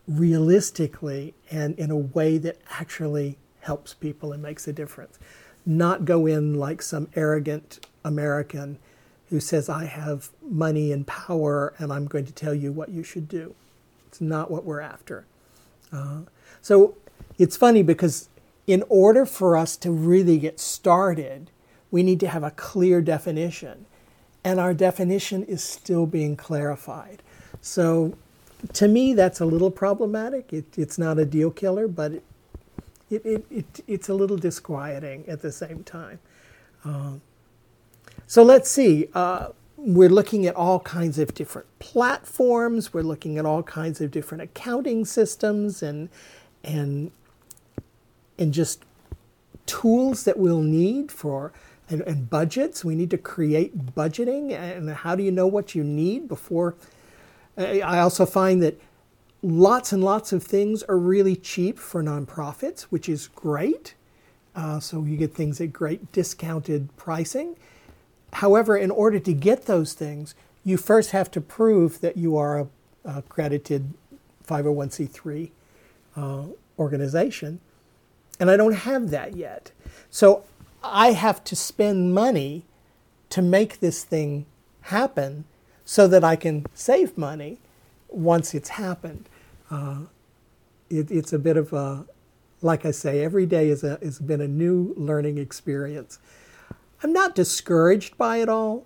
realistically 0.07 1.33
and 1.51 1.77
in 1.77 1.91
a 1.91 1.97
way 1.97 2.37
that 2.37 2.57
actually 2.69 3.37
helps 3.61 3.93
people 3.93 4.31
and 4.31 4.41
makes 4.41 4.67
a 4.67 4.73
difference. 4.73 5.19
Not 5.65 6.05
go 6.05 6.25
in 6.25 6.53
like 6.53 6.81
some 6.81 7.09
arrogant 7.15 7.85
American 8.03 8.79
who 9.29 9.39
says, 9.41 9.67
I 9.67 9.85
have 9.85 10.29
money 10.41 10.91
and 10.91 11.05
power 11.05 11.73
and 11.77 11.91
I'm 11.91 12.05
going 12.05 12.25
to 12.25 12.31
tell 12.31 12.53
you 12.53 12.71
what 12.71 12.89
you 12.89 13.03
should 13.03 13.27
do. 13.27 13.55
It's 14.07 14.21
not 14.21 14.49
what 14.49 14.63
we're 14.63 14.79
after. 14.79 15.25
Uh, 15.91 16.21
so 16.61 16.95
it's 17.37 17.55
funny 17.55 17.83
because 17.83 18.29
in 18.65 18.83
order 18.89 19.25
for 19.25 19.55
us 19.55 19.77
to 19.77 19.91
really 19.91 20.37
get 20.37 20.59
started, 20.59 21.49
we 21.89 22.03
need 22.03 22.19
to 22.19 22.27
have 22.27 22.43
a 22.43 22.51
clear 22.51 23.01
definition. 23.01 23.85
And 24.43 24.59
our 24.59 24.73
definition 24.73 25.43
is 25.43 25.63
still 25.63 26.05
being 26.05 26.35
clarified. 26.35 27.21
So 27.61 28.17
to 28.73 28.87
me, 28.87 29.13
that's 29.13 29.39
a 29.39 29.45
little 29.45 29.71
problematic. 29.71 30.51
It, 30.51 30.77
it's 30.77 30.97
not 30.97 31.19
a 31.19 31.25
deal 31.25 31.51
killer, 31.51 31.87
but 31.87 32.11
it, 32.13 32.23
it, 33.09 33.25
it, 33.25 33.45
it, 33.49 33.83
it's 33.87 34.09
a 34.09 34.13
little 34.13 34.37
disquieting 34.37 35.25
at 35.27 35.41
the 35.41 35.51
same 35.51 35.83
time. 35.83 36.19
Um, 36.83 37.21
so 38.25 38.43
let's 38.43 38.69
see. 38.69 39.07
Uh, 39.13 39.49
we're 39.77 40.09
looking 40.09 40.45
at 40.47 40.55
all 40.55 40.79
kinds 40.79 41.19
of 41.19 41.33
different 41.33 41.67
platforms. 41.79 42.93
We're 42.93 43.03
looking 43.03 43.37
at 43.37 43.45
all 43.45 43.63
kinds 43.63 44.01
of 44.01 44.11
different 44.11 44.43
accounting 44.43 45.05
systems 45.05 45.83
and 45.83 46.09
and 46.67 47.11
and 48.37 48.53
just 48.53 48.83
tools 49.65 50.25
that 50.25 50.37
we'll 50.37 50.61
need 50.61 51.11
for 51.11 51.51
and, 51.89 52.01
and, 52.01 52.29
budgets. 52.29 52.85
We 52.85 52.93
need 52.93 53.09
to 53.11 53.17
create 53.17 53.95
budgeting. 53.95 54.51
And 54.51 54.89
how 54.89 55.15
do 55.15 55.23
you 55.23 55.31
know 55.31 55.47
what 55.47 55.73
you 55.73 55.83
need 55.83 56.27
before? 56.27 56.75
I 57.57 57.99
also 57.99 58.27
find 58.27 58.61
that 58.61 58.79
lots 59.41 59.91
and 59.91 60.03
lots 60.03 60.31
of 60.31 60.43
things 60.43 60.83
are 60.83 60.97
really 60.97 61.35
cheap 61.35 61.79
for 61.79 62.03
nonprofits, 62.03 62.83
which 62.83 63.09
is 63.09 63.27
great. 63.27 63.95
Uh, 64.55 64.79
so 64.79 65.03
you 65.03 65.17
get 65.17 65.33
things 65.33 65.59
at 65.59 65.73
great 65.73 66.11
discounted 66.11 66.95
pricing. 66.97 67.55
However, 68.33 68.77
in 68.77 68.91
order 68.91 69.19
to 69.19 69.33
get 69.33 69.65
those 69.65 69.93
things, 69.93 70.35
you 70.63 70.77
first 70.77 71.11
have 71.11 71.31
to 71.31 71.41
prove 71.41 72.01
that 72.01 72.17
you 72.17 72.37
are 72.37 72.59
a, 72.59 72.67
accredited 73.05 73.93
501c3 74.45 75.49
uh, 76.17 76.43
organization, 76.77 77.59
and 78.39 78.51
I 78.51 78.57
don't 78.57 78.73
have 78.73 79.11
that 79.11 79.35
yet. 79.37 79.71
So 80.09 80.43
I 80.83 81.11
have 81.11 81.43
to 81.45 81.55
spend 81.55 82.13
money 82.13 82.65
to 83.29 83.41
make 83.41 83.79
this 83.79 84.03
thing 84.03 84.45
happen 84.81 85.45
so 85.85 86.07
that 86.07 86.23
I 86.23 86.35
can 86.35 86.65
save 86.73 87.17
money 87.17 87.59
once 88.09 88.53
it's 88.53 88.69
happened. 88.69 89.29
Uh, 89.69 90.01
it, 90.89 91.11
it's 91.11 91.33
a 91.33 91.39
bit 91.39 91.57
of 91.57 91.73
a, 91.73 92.05
like 92.61 92.85
I 92.85 92.91
say, 92.91 93.23
every 93.23 93.45
day 93.45 93.69
is 93.69 93.83
a, 93.83 93.99
has 94.01 94.19
been 94.19 94.41
a 94.41 94.47
new 94.47 94.93
learning 94.97 95.37
experience. 95.37 96.19
I'm 97.03 97.13
not 97.13 97.35
discouraged 97.35 98.17
by 98.17 98.37
it 98.37 98.49
all, 98.49 98.85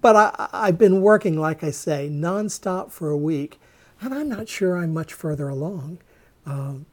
but 0.00 0.16
I, 0.16 0.48
I've 0.52 0.78
been 0.78 1.02
working, 1.02 1.38
like 1.38 1.62
I 1.62 1.70
say, 1.70 2.08
nonstop 2.10 2.90
for 2.90 3.10
a 3.10 3.16
week, 3.16 3.60
and 4.00 4.14
I'm 4.14 4.28
not 4.28 4.48
sure 4.48 4.76
I'm 4.76 4.94
much 4.94 5.12
further 5.12 5.48
along. 5.48 5.98
Um, 6.46 6.86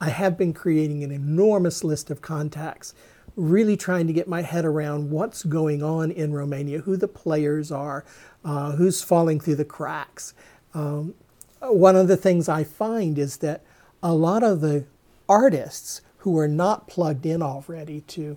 I 0.00 0.10
have 0.10 0.36
been 0.36 0.52
creating 0.52 1.02
an 1.04 1.10
enormous 1.10 1.82
list 1.82 2.10
of 2.10 2.20
contacts, 2.20 2.94
really 3.34 3.76
trying 3.76 4.06
to 4.06 4.12
get 4.12 4.28
my 4.28 4.42
head 4.42 4.64
around 4.64 5.10
what's 5.10 5.42
going 5.42 5.82
on 5.82 6.10
in 6.10 6.32
Romania, 6.32 6.80
who 6.80 6.96
the 6.96 7.08
players 7.08 7.72
are, 7.72 8.04
uh, 8.44 8.72
who's 8.72 9.02
falling 9.02 9.40
through 9.40 9.56
the 9.56 9.64
cracks. 9.64 10.34
Um, 10.74 11.14
one 11.60 11.96
of 11.96 12.08
the 12.08 12.16
things 12.16 12.48
I 12.48 12.64
find 12.64 13.18
is 13.18 13.38
that 13.38 13.62
a 14.02 14.14
lot 14.14 14.42
of 14.42 14.60
the 14.60 14.84
artists 15.28 16.02
who 16.18 16.38
are 16.38 16.48
not 16.48 16.88
plugged 16.88 17.24
in 17.26 17.42
already 17.42 18.02
to 18.02 18.36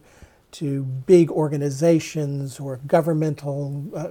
to 0.51 0.83
big 0.83 1.29
organizations 1.29 2.59
or 2.59 2.79
governmental 2.87 3.85
uh, 3.95 4.07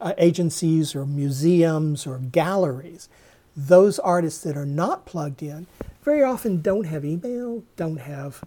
uh, 0.00 0.12
agencies 0.18 0.94
or 0.94 1.06
museums 1.06 2.06
or 2.06 2.18
galleries, 2.18 3.08
those 3.58 3.98
artists 3.98 4.40
that 4.44 4.56
are 4.56 4.64
not 4.64 5.04
plugged 5.04 5.42
in 5.42 5.66
very 6.04 6.22
often 6.22 6.62
don't 6.62 6.84
have 6.84 7.04
email, 7.04 7.64
don't 7.76 7.98
have 7.98 8.44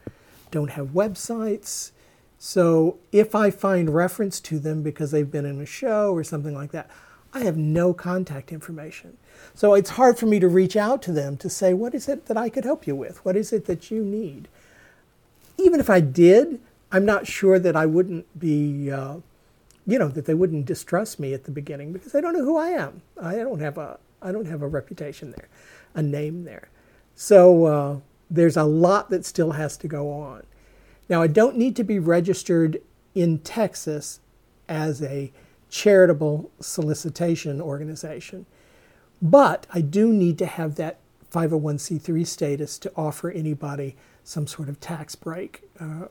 don't 0.52 0.72
have 0.72 0.88
websites. 0.88 1.92
So 2.40 2.98
if 3.12 3.36
I 3.36 3.52
find 3.52 3.94
reference 3.94 4.40
to 4.42 4.58
them 4.58 4.82
because 4.82 5.12
they've 5.12 5.30
been 5.30 5.46
in 5.46 5.62
a 5.62 5.66
show 5.66 6.14
or 6.14 6.24
something 6.24 6.56
like 6.56 6.72
that, 6.72 6.90
I 7.34 7.42
have 7.42 7.58
no 7.58 7.94
contact 7.94 8.52
information. 8.52 9.18
So 9.54 9.74
it's 9.74 9.92
hard 9.92 10.18
for 10.18 10.26
me 10.26 10.40
to 10.40 10.48
reach 10.48 10.76
out 10.76 11.02
to 11.04 11.12
them 11.12 11.38
to 11.38 11.50
say, 11.50 11.74
what 11.74 11.94
is 11.94 12.10
it 12.10 12.26
that 12.26 12.38
I 12.38 12.50
could 12.50 12.66
help 12.66 12.88
you 12.88 12.96
with? 12.96 13.24
What 13.24 13.36
is 13.36 13.54
it 13.54 13.66
that 13.66 13.92
you 13.92 14.04
need? 14.04 14.48
Even 15.58 15.80
if 15.80 15.90
I 15.90 16.00
did, 16.00 16.60
I'm 16.92 17.06
not 17.06 17.28
sure 17.28 17.60
that 17.60 17.76
I 17.76 17.86
wouldn't 17.86 18.40
be, 18.40 18.92
uh, 18.92 19.18
you 19.86 19.98
know, 19.98 20.08
that 20.10 20.26
they 20.26 20.34
wouldn't 20.34 20.66
distrust 20.66 21.20
me 21.20 21.34
at 21.34 21.46
the 21.46 21.52
beginning 21.52 21.92
because 21.92 22.12
they 22.12 22.22
don't 22.22 22.34
know 22.34 22.44
who 22.44 22.58
I 22.58 22.70
am. 22.70 23.02
I 23.22 23.36
don't 23.36 23.60
have 23.60 23.78
a, 23.78 24.00
I 24.22 24.32
don't 24.32 24.46
have 24.46 24.62
a 24.62 24.68
reputation 24.68 25.32
there, 25.32 25.50
a 25.96 26.04
name 26.04 26.44
there. 26.44 26.70
So 27.16 27.66
uh, 27.66 28.00
there's 28.30 28.58
a 28.58 28.64
lot 28.64 29.10
that 29.10 29.26
still 29.26 29.52
has 29.52 29.78
to 29.78 29.88
go 29.88 30.12
on. 30.12 30.44
Now, 31.10 31.22
I 31.22 31.28
don't 31.28 31.58
need 31.58 31.76
to 31.76 31.84
be 31.84 32.00
registered 32.00 32.82
in 33.14 33.40
Texas 33.40 34.22
as 34.70 35.02
a 35.02 35.32
charitable 35.70 36.52
solicitation 36.60 37.60
organization, 37.62 38.46
but 39.22 39.68
I 39.74 39.82
do 39.82 40.14
need 40.14 40.38
to 40.40 40.46
have 40.46 40.76
that 40.76 41.00
501c3 41.32 42.26
status 42.28 42.78
to 42.80 42.92
offer 42.96 43.30
anybody 43.32 43.96
some 44.24 44.48
sort 44.48 44.70
of 44.70 44.80
tax 44.80 45.16
break 45.16 45.64
uh, 45.80 46.06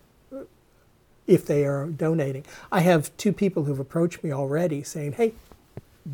if 1.26 1.46
they 1.46 1.64
are 1.64 1.86
donating. 1.86 2.44
I 2.72 2.80
have 2.80 3.16
two 3.16 3.32
people 3.32 3.64
who've 3.64 3.78
approached 3.78 4.22
me 4.24 4.32
already 4.32 4.82
saying, 4.82 5.12
"Hey, 5.12 5.34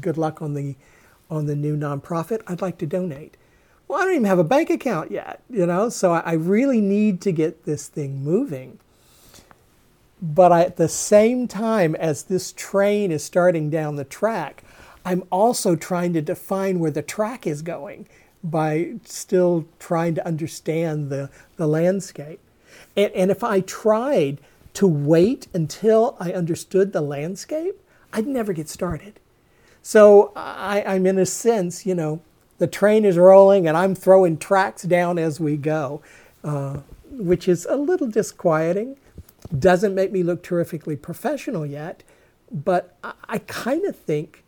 good 0.00 0.18
luck 0.18 0.42
on 0.42 0.54
the 0.54 0.76
on 1.30 1.46
the 1.46 1.56
new 1.56 1.76
nonprofit. 1.76 2.42
I'd 2.46 2.62
like 2.62 2.78
to 2.78 2.86
donate." 2.86 3.36
Well, 3.88 4.00
I 4.00 4.04
don't 4.04 4.14
even 4.14 4.24
have 4.24 4.38
a 4.38 4.44
bank 4.44 4.68
account 4.68 5.12
yet, 5.12 5.42
you 5.48 5.64
know, 5.64 5.88
so 5.88 6.12
I 6.12 6.32
really 6.32 6.80
need 6.80 7.20
to 7.20 7.30
get 7.30 7.64
this 7.64 7.86
thing 7.86 8.24
moving. 8.24 8.80
But 10.20 10.50
I, 10.50 10.62
at 10.62 10.76
the 10.76 10.88
same 10.88 11.46
time 11.46 11.94
as 11.94 12.24
this 12.24 12.52
train 12.52 13.12
is 13.12 13.22
starting 13.22 13.70
down 13.70 13.94
the 13.94 14.04
track, 14.04 14.64
I'm 15.04 15.22
also 15.30 15.76
trying 15.76 16.14
to 16.14 16.22
define 16.22 16.80
where 16.80 16.90
the 16.90 17.02
track 17.02 17.46
is 17.46 17.62
going 17.62 18.08
by 18.42 18.94
still 19.04 19.66
trying 19.78 20.16
to 20.16 20.26
understand 20.26 21.10
the, 21.10 21.30
the 21.56 21.68
landscape. 21.68 22.40
And, 22.96 23.12
and 23.12 23.30
if 23.30 23.44
I 23.44 23.60
tried 23.60 24.40
to 24.76 24.86
wait 24.86 25.48
until 25.54 26.16
I 26.20 26.32
understood 26.32 26.92
the 26.92 27.00
landscape, 27.00 27.80
I'd 28.12 28.26
never 28.26 28.52
get 28.52 28.68
started. 28.68 29.18
So 29.82 30.32
I, 30.36 30.84
I'm 30.86 31.06
in 31.06 31.18
a 31.18 31.24
sense, 31.24 31.86
you 31.86 31.94
know, 31.94 32.20
the 32.58 32.66
train 32.66 33.06
is 33.06 33.16
rolling 33.16 33.66
and 33.66 33.74
I'm 33.74 33.94
throwing 33.94 34.36
tracks 34.36 34.82
down 34.82 35.18
as 35.18 35.40
we 35.40 35.56
go, 35.56 36.02
uh, 36.44 36.80
which 37.10 37.48
is 37.48 37.64
a 37.70 37.76
little 37.76 38.06
disquieting. 38.06 38.98
Doesn't 39.58 39.94
make 39.94 40.12
me 40.12 40.22
look 40.22 40.42
terrifically 40.42 40.96
professional 40.96 41.64
yet, 41.64 42.02
but 42.52 42.96
I, 43.02 43.12
I 43.28 43.38
kind 43.38 43.86
of 43.86 43.96
think 43.96 44.44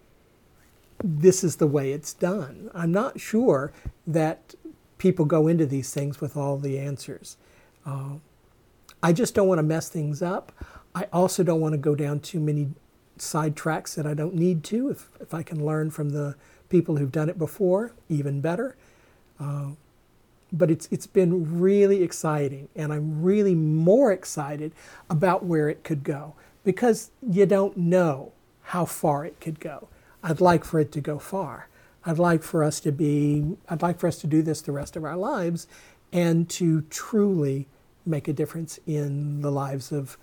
this 1.03 1.43
is 1.43 1.57
the 1.57 1.67
way 1.67 1.93
it's 1.93 2.13
done. 2.13 2.71
I'm 2.75 2.93
not 2.93 3.19
sure 3.19 3.73
that 4.07 4.55
people 4.99 5.25
go 5.25 5.49
into 5.49 5.65
these 5.65 5.95
things 5.95 6.21
with 6.21 6.37
all 6.37 6.59
the 6.59 6.79
answers. 6.79 7.39
Uh, 7.87 8.17
I 9.03 9.13
just 9.13 9.35
don't 9.35 9.49
want 9.49 9.59
to 9.59 9.63
mess 9.63 9.89
things 9.89 10.23
up. 10.23 10.53
I 10.95 11.07
also 11.13 11.43
don't 11.43 11.61
want 11.61 11.73
to 11.73 11.79
go 11.79 11.95
down 11.95 12.21
too 12.21 12.41
many 12.41 12.69
side 13.19 13.57
tracks 13.57 13.95
that 13.95 14.07
I 14.07 14.15
don't 14.15 14.35
need 14.35 14.65
to. 14.65 14.91
If, 14.91 15.09
if 15.21 15.35
I 15.35 15.43
can 15.43 15.65
learn 15.65 15.91
from 15.91 16.11
the 16.11 16.37
people 16.69 16.97
who've 16.97 17.13
done 17.13 17.29
it 17.29 17.39
before, 17.39 17.93
even 18.09 18.41
better. 18.41 18.77
Uh, 19.39 19.71
but 20.53 20.71
it's, 20.71 20.89
it's 20.91 21.07
been 21.07 21.61
really 21.61 22.03
exciting, 22.03 22.69
and 22.75 22.93
I'm 22.93 23.23
really 23.23 23.55
more 23.55 24.11
excited 24.13 24.73
about 25.11 25.45
where 25.45 25.69
it 25.69 25.85
could 25.85 26.03
go 26.05 26.35
because 26.65 27.11
you 27.23 27.47
don't 27.47 27.77
know 27.77 28.33
how 28.63 28.85
far 28.85 29.25
it 29.25 29.41
could 29.41 29.61
go. 29.61 29.89
I'd 30.23 30.41
like 30.41 30.65
for 30.65 30.81
it 30.81 30.91
to 30.93 31.01
go 31.01 31.19
far. 31.19 31.69
I'd 32.05 32.19
like 32.19 32.43
for 32.43 32.65
us 32.65 32.81
to 32.81 32.93
be, 32.93 33.57
I'd 33.69 33.83
like 33.83 33.99
for 33.99 34.07
us 34.07 34.19
to 34.21 34.27
do 34.27 34.43
this 34.43 34.63
the 34.63 34.73
rest 34.73 34.97
of 34.97 35.05
our 35.05 35.17
lives 35.17 35.67
and 36.13 36.49
to 36.51 36.83
truly 36.83 37.67
make 38.09 38.29
a 38.29 38.33
difference 38.33 38.81
in 38.87 39.43
the 39.43 39.51
lives 39.51 39.93
of 39.93 40.17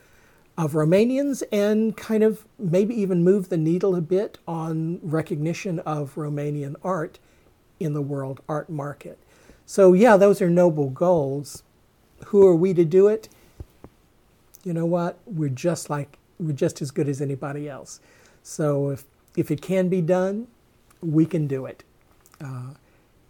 of 0.58 0.71
Romanians 0.71 1.43
and 1.52 1.98
kind 1.98 2.24
of 2.24 2.45
maybe 2.58 2.95
even 2.95 3.24
move 3.26 3.50
the 3.50 3.58
needle 3.58 3.93
a 3.93 4.02
bit 4.02 4.38
on 4.48 5.00
recognition 5.04 5.80
of 5.80 6.15
Romanian 6.15 6.76
art 6.82 7.19
in 7.80 7.93
the 7.93 8.02
world 8.02 8.39
art 8.48 8.69
market. 8.69 9.19
So 9.65 9.93
yeah, 9.93 10.15
those 10.17 10.41
are 10.41 10.50
noble 10.50 10.89
goals. 10.89 11.63
Who 12.28 12.48
are 12.48 12.56
we 12.56 12.74
to 12.74 12.86
do 12.86 13.08
it? 13.08 13.28
You 14.63 14.74
know 14.74 14.86
what? 14.86 15.19
We're 15.26 15.50
just 15.50 15.89
like 15.89 16.17
we're 16.39 16.54
just 16.54 16.82
as 16.82 16.91
good 16.91 17.10
as 17.10 17.21
anybody 17.21 17.67
else. 17.67 18.00
So 18.43 18.89
if 18.89 19.04
if 19.36 19.52
it 19.52 19.62
can 19.62 19.89
be 19.89 20.02
done, 20.02 20.48
we 21.02 21.26
can 21.26 21.48
do 21.48 21.65
it. 21.65 21.84
Uh, 22.39 22.74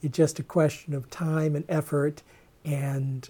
it's 0.02 0.15
just 0.15 0.39
a 0.39 0.44
question 0.44 0.94
of 0.94 1.10
time 1.10 1.56
and 1.56 1.65
effort 1.68 2.22
and 2.63 3.30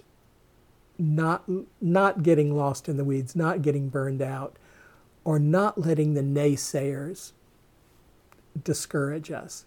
not 0.98 1.44
not 1.80 2.22
getting 2.22 2.56
lost 2.56 2.88
in 2.88 2.96
the 2.96 3.04
weeds, 3.04 3.36
not 3.36 3.62
getting 3.62 3.88
burned 3.88 4.22
out, 4.22 4.56
or 5.24 5.38
not 5.38 5.78
letting 5.78 6.14
the 6.14 6.22
naysayers 6.22 7.32
discourage 8.62 9.30
us. 9.30 9.64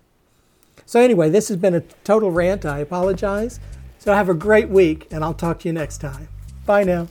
So 0.85 0.99
anyway, 0.99 1.29
this 1.29 1.49
has 1.49 1.57
been 1.57 1.75
a 1.75 1.81
total 2.03 2.31
rant. 2.31 2.65
I 2.65 2.79
apologize. 2.79 3.59
So 3.99 4.13
have 4.13 4.29
a 4.29 4.33
great 4.33 4.69
week, 4.69 5.07
and 5.11 5.23
I'll 5.23 5.33
talk 5.33 5.59
to 5.59 5.67
you 5.67 5.73
next 5.73 5.99
time. 5.99 6.29
Bye 6.65 6.83
now. 6.83 7.07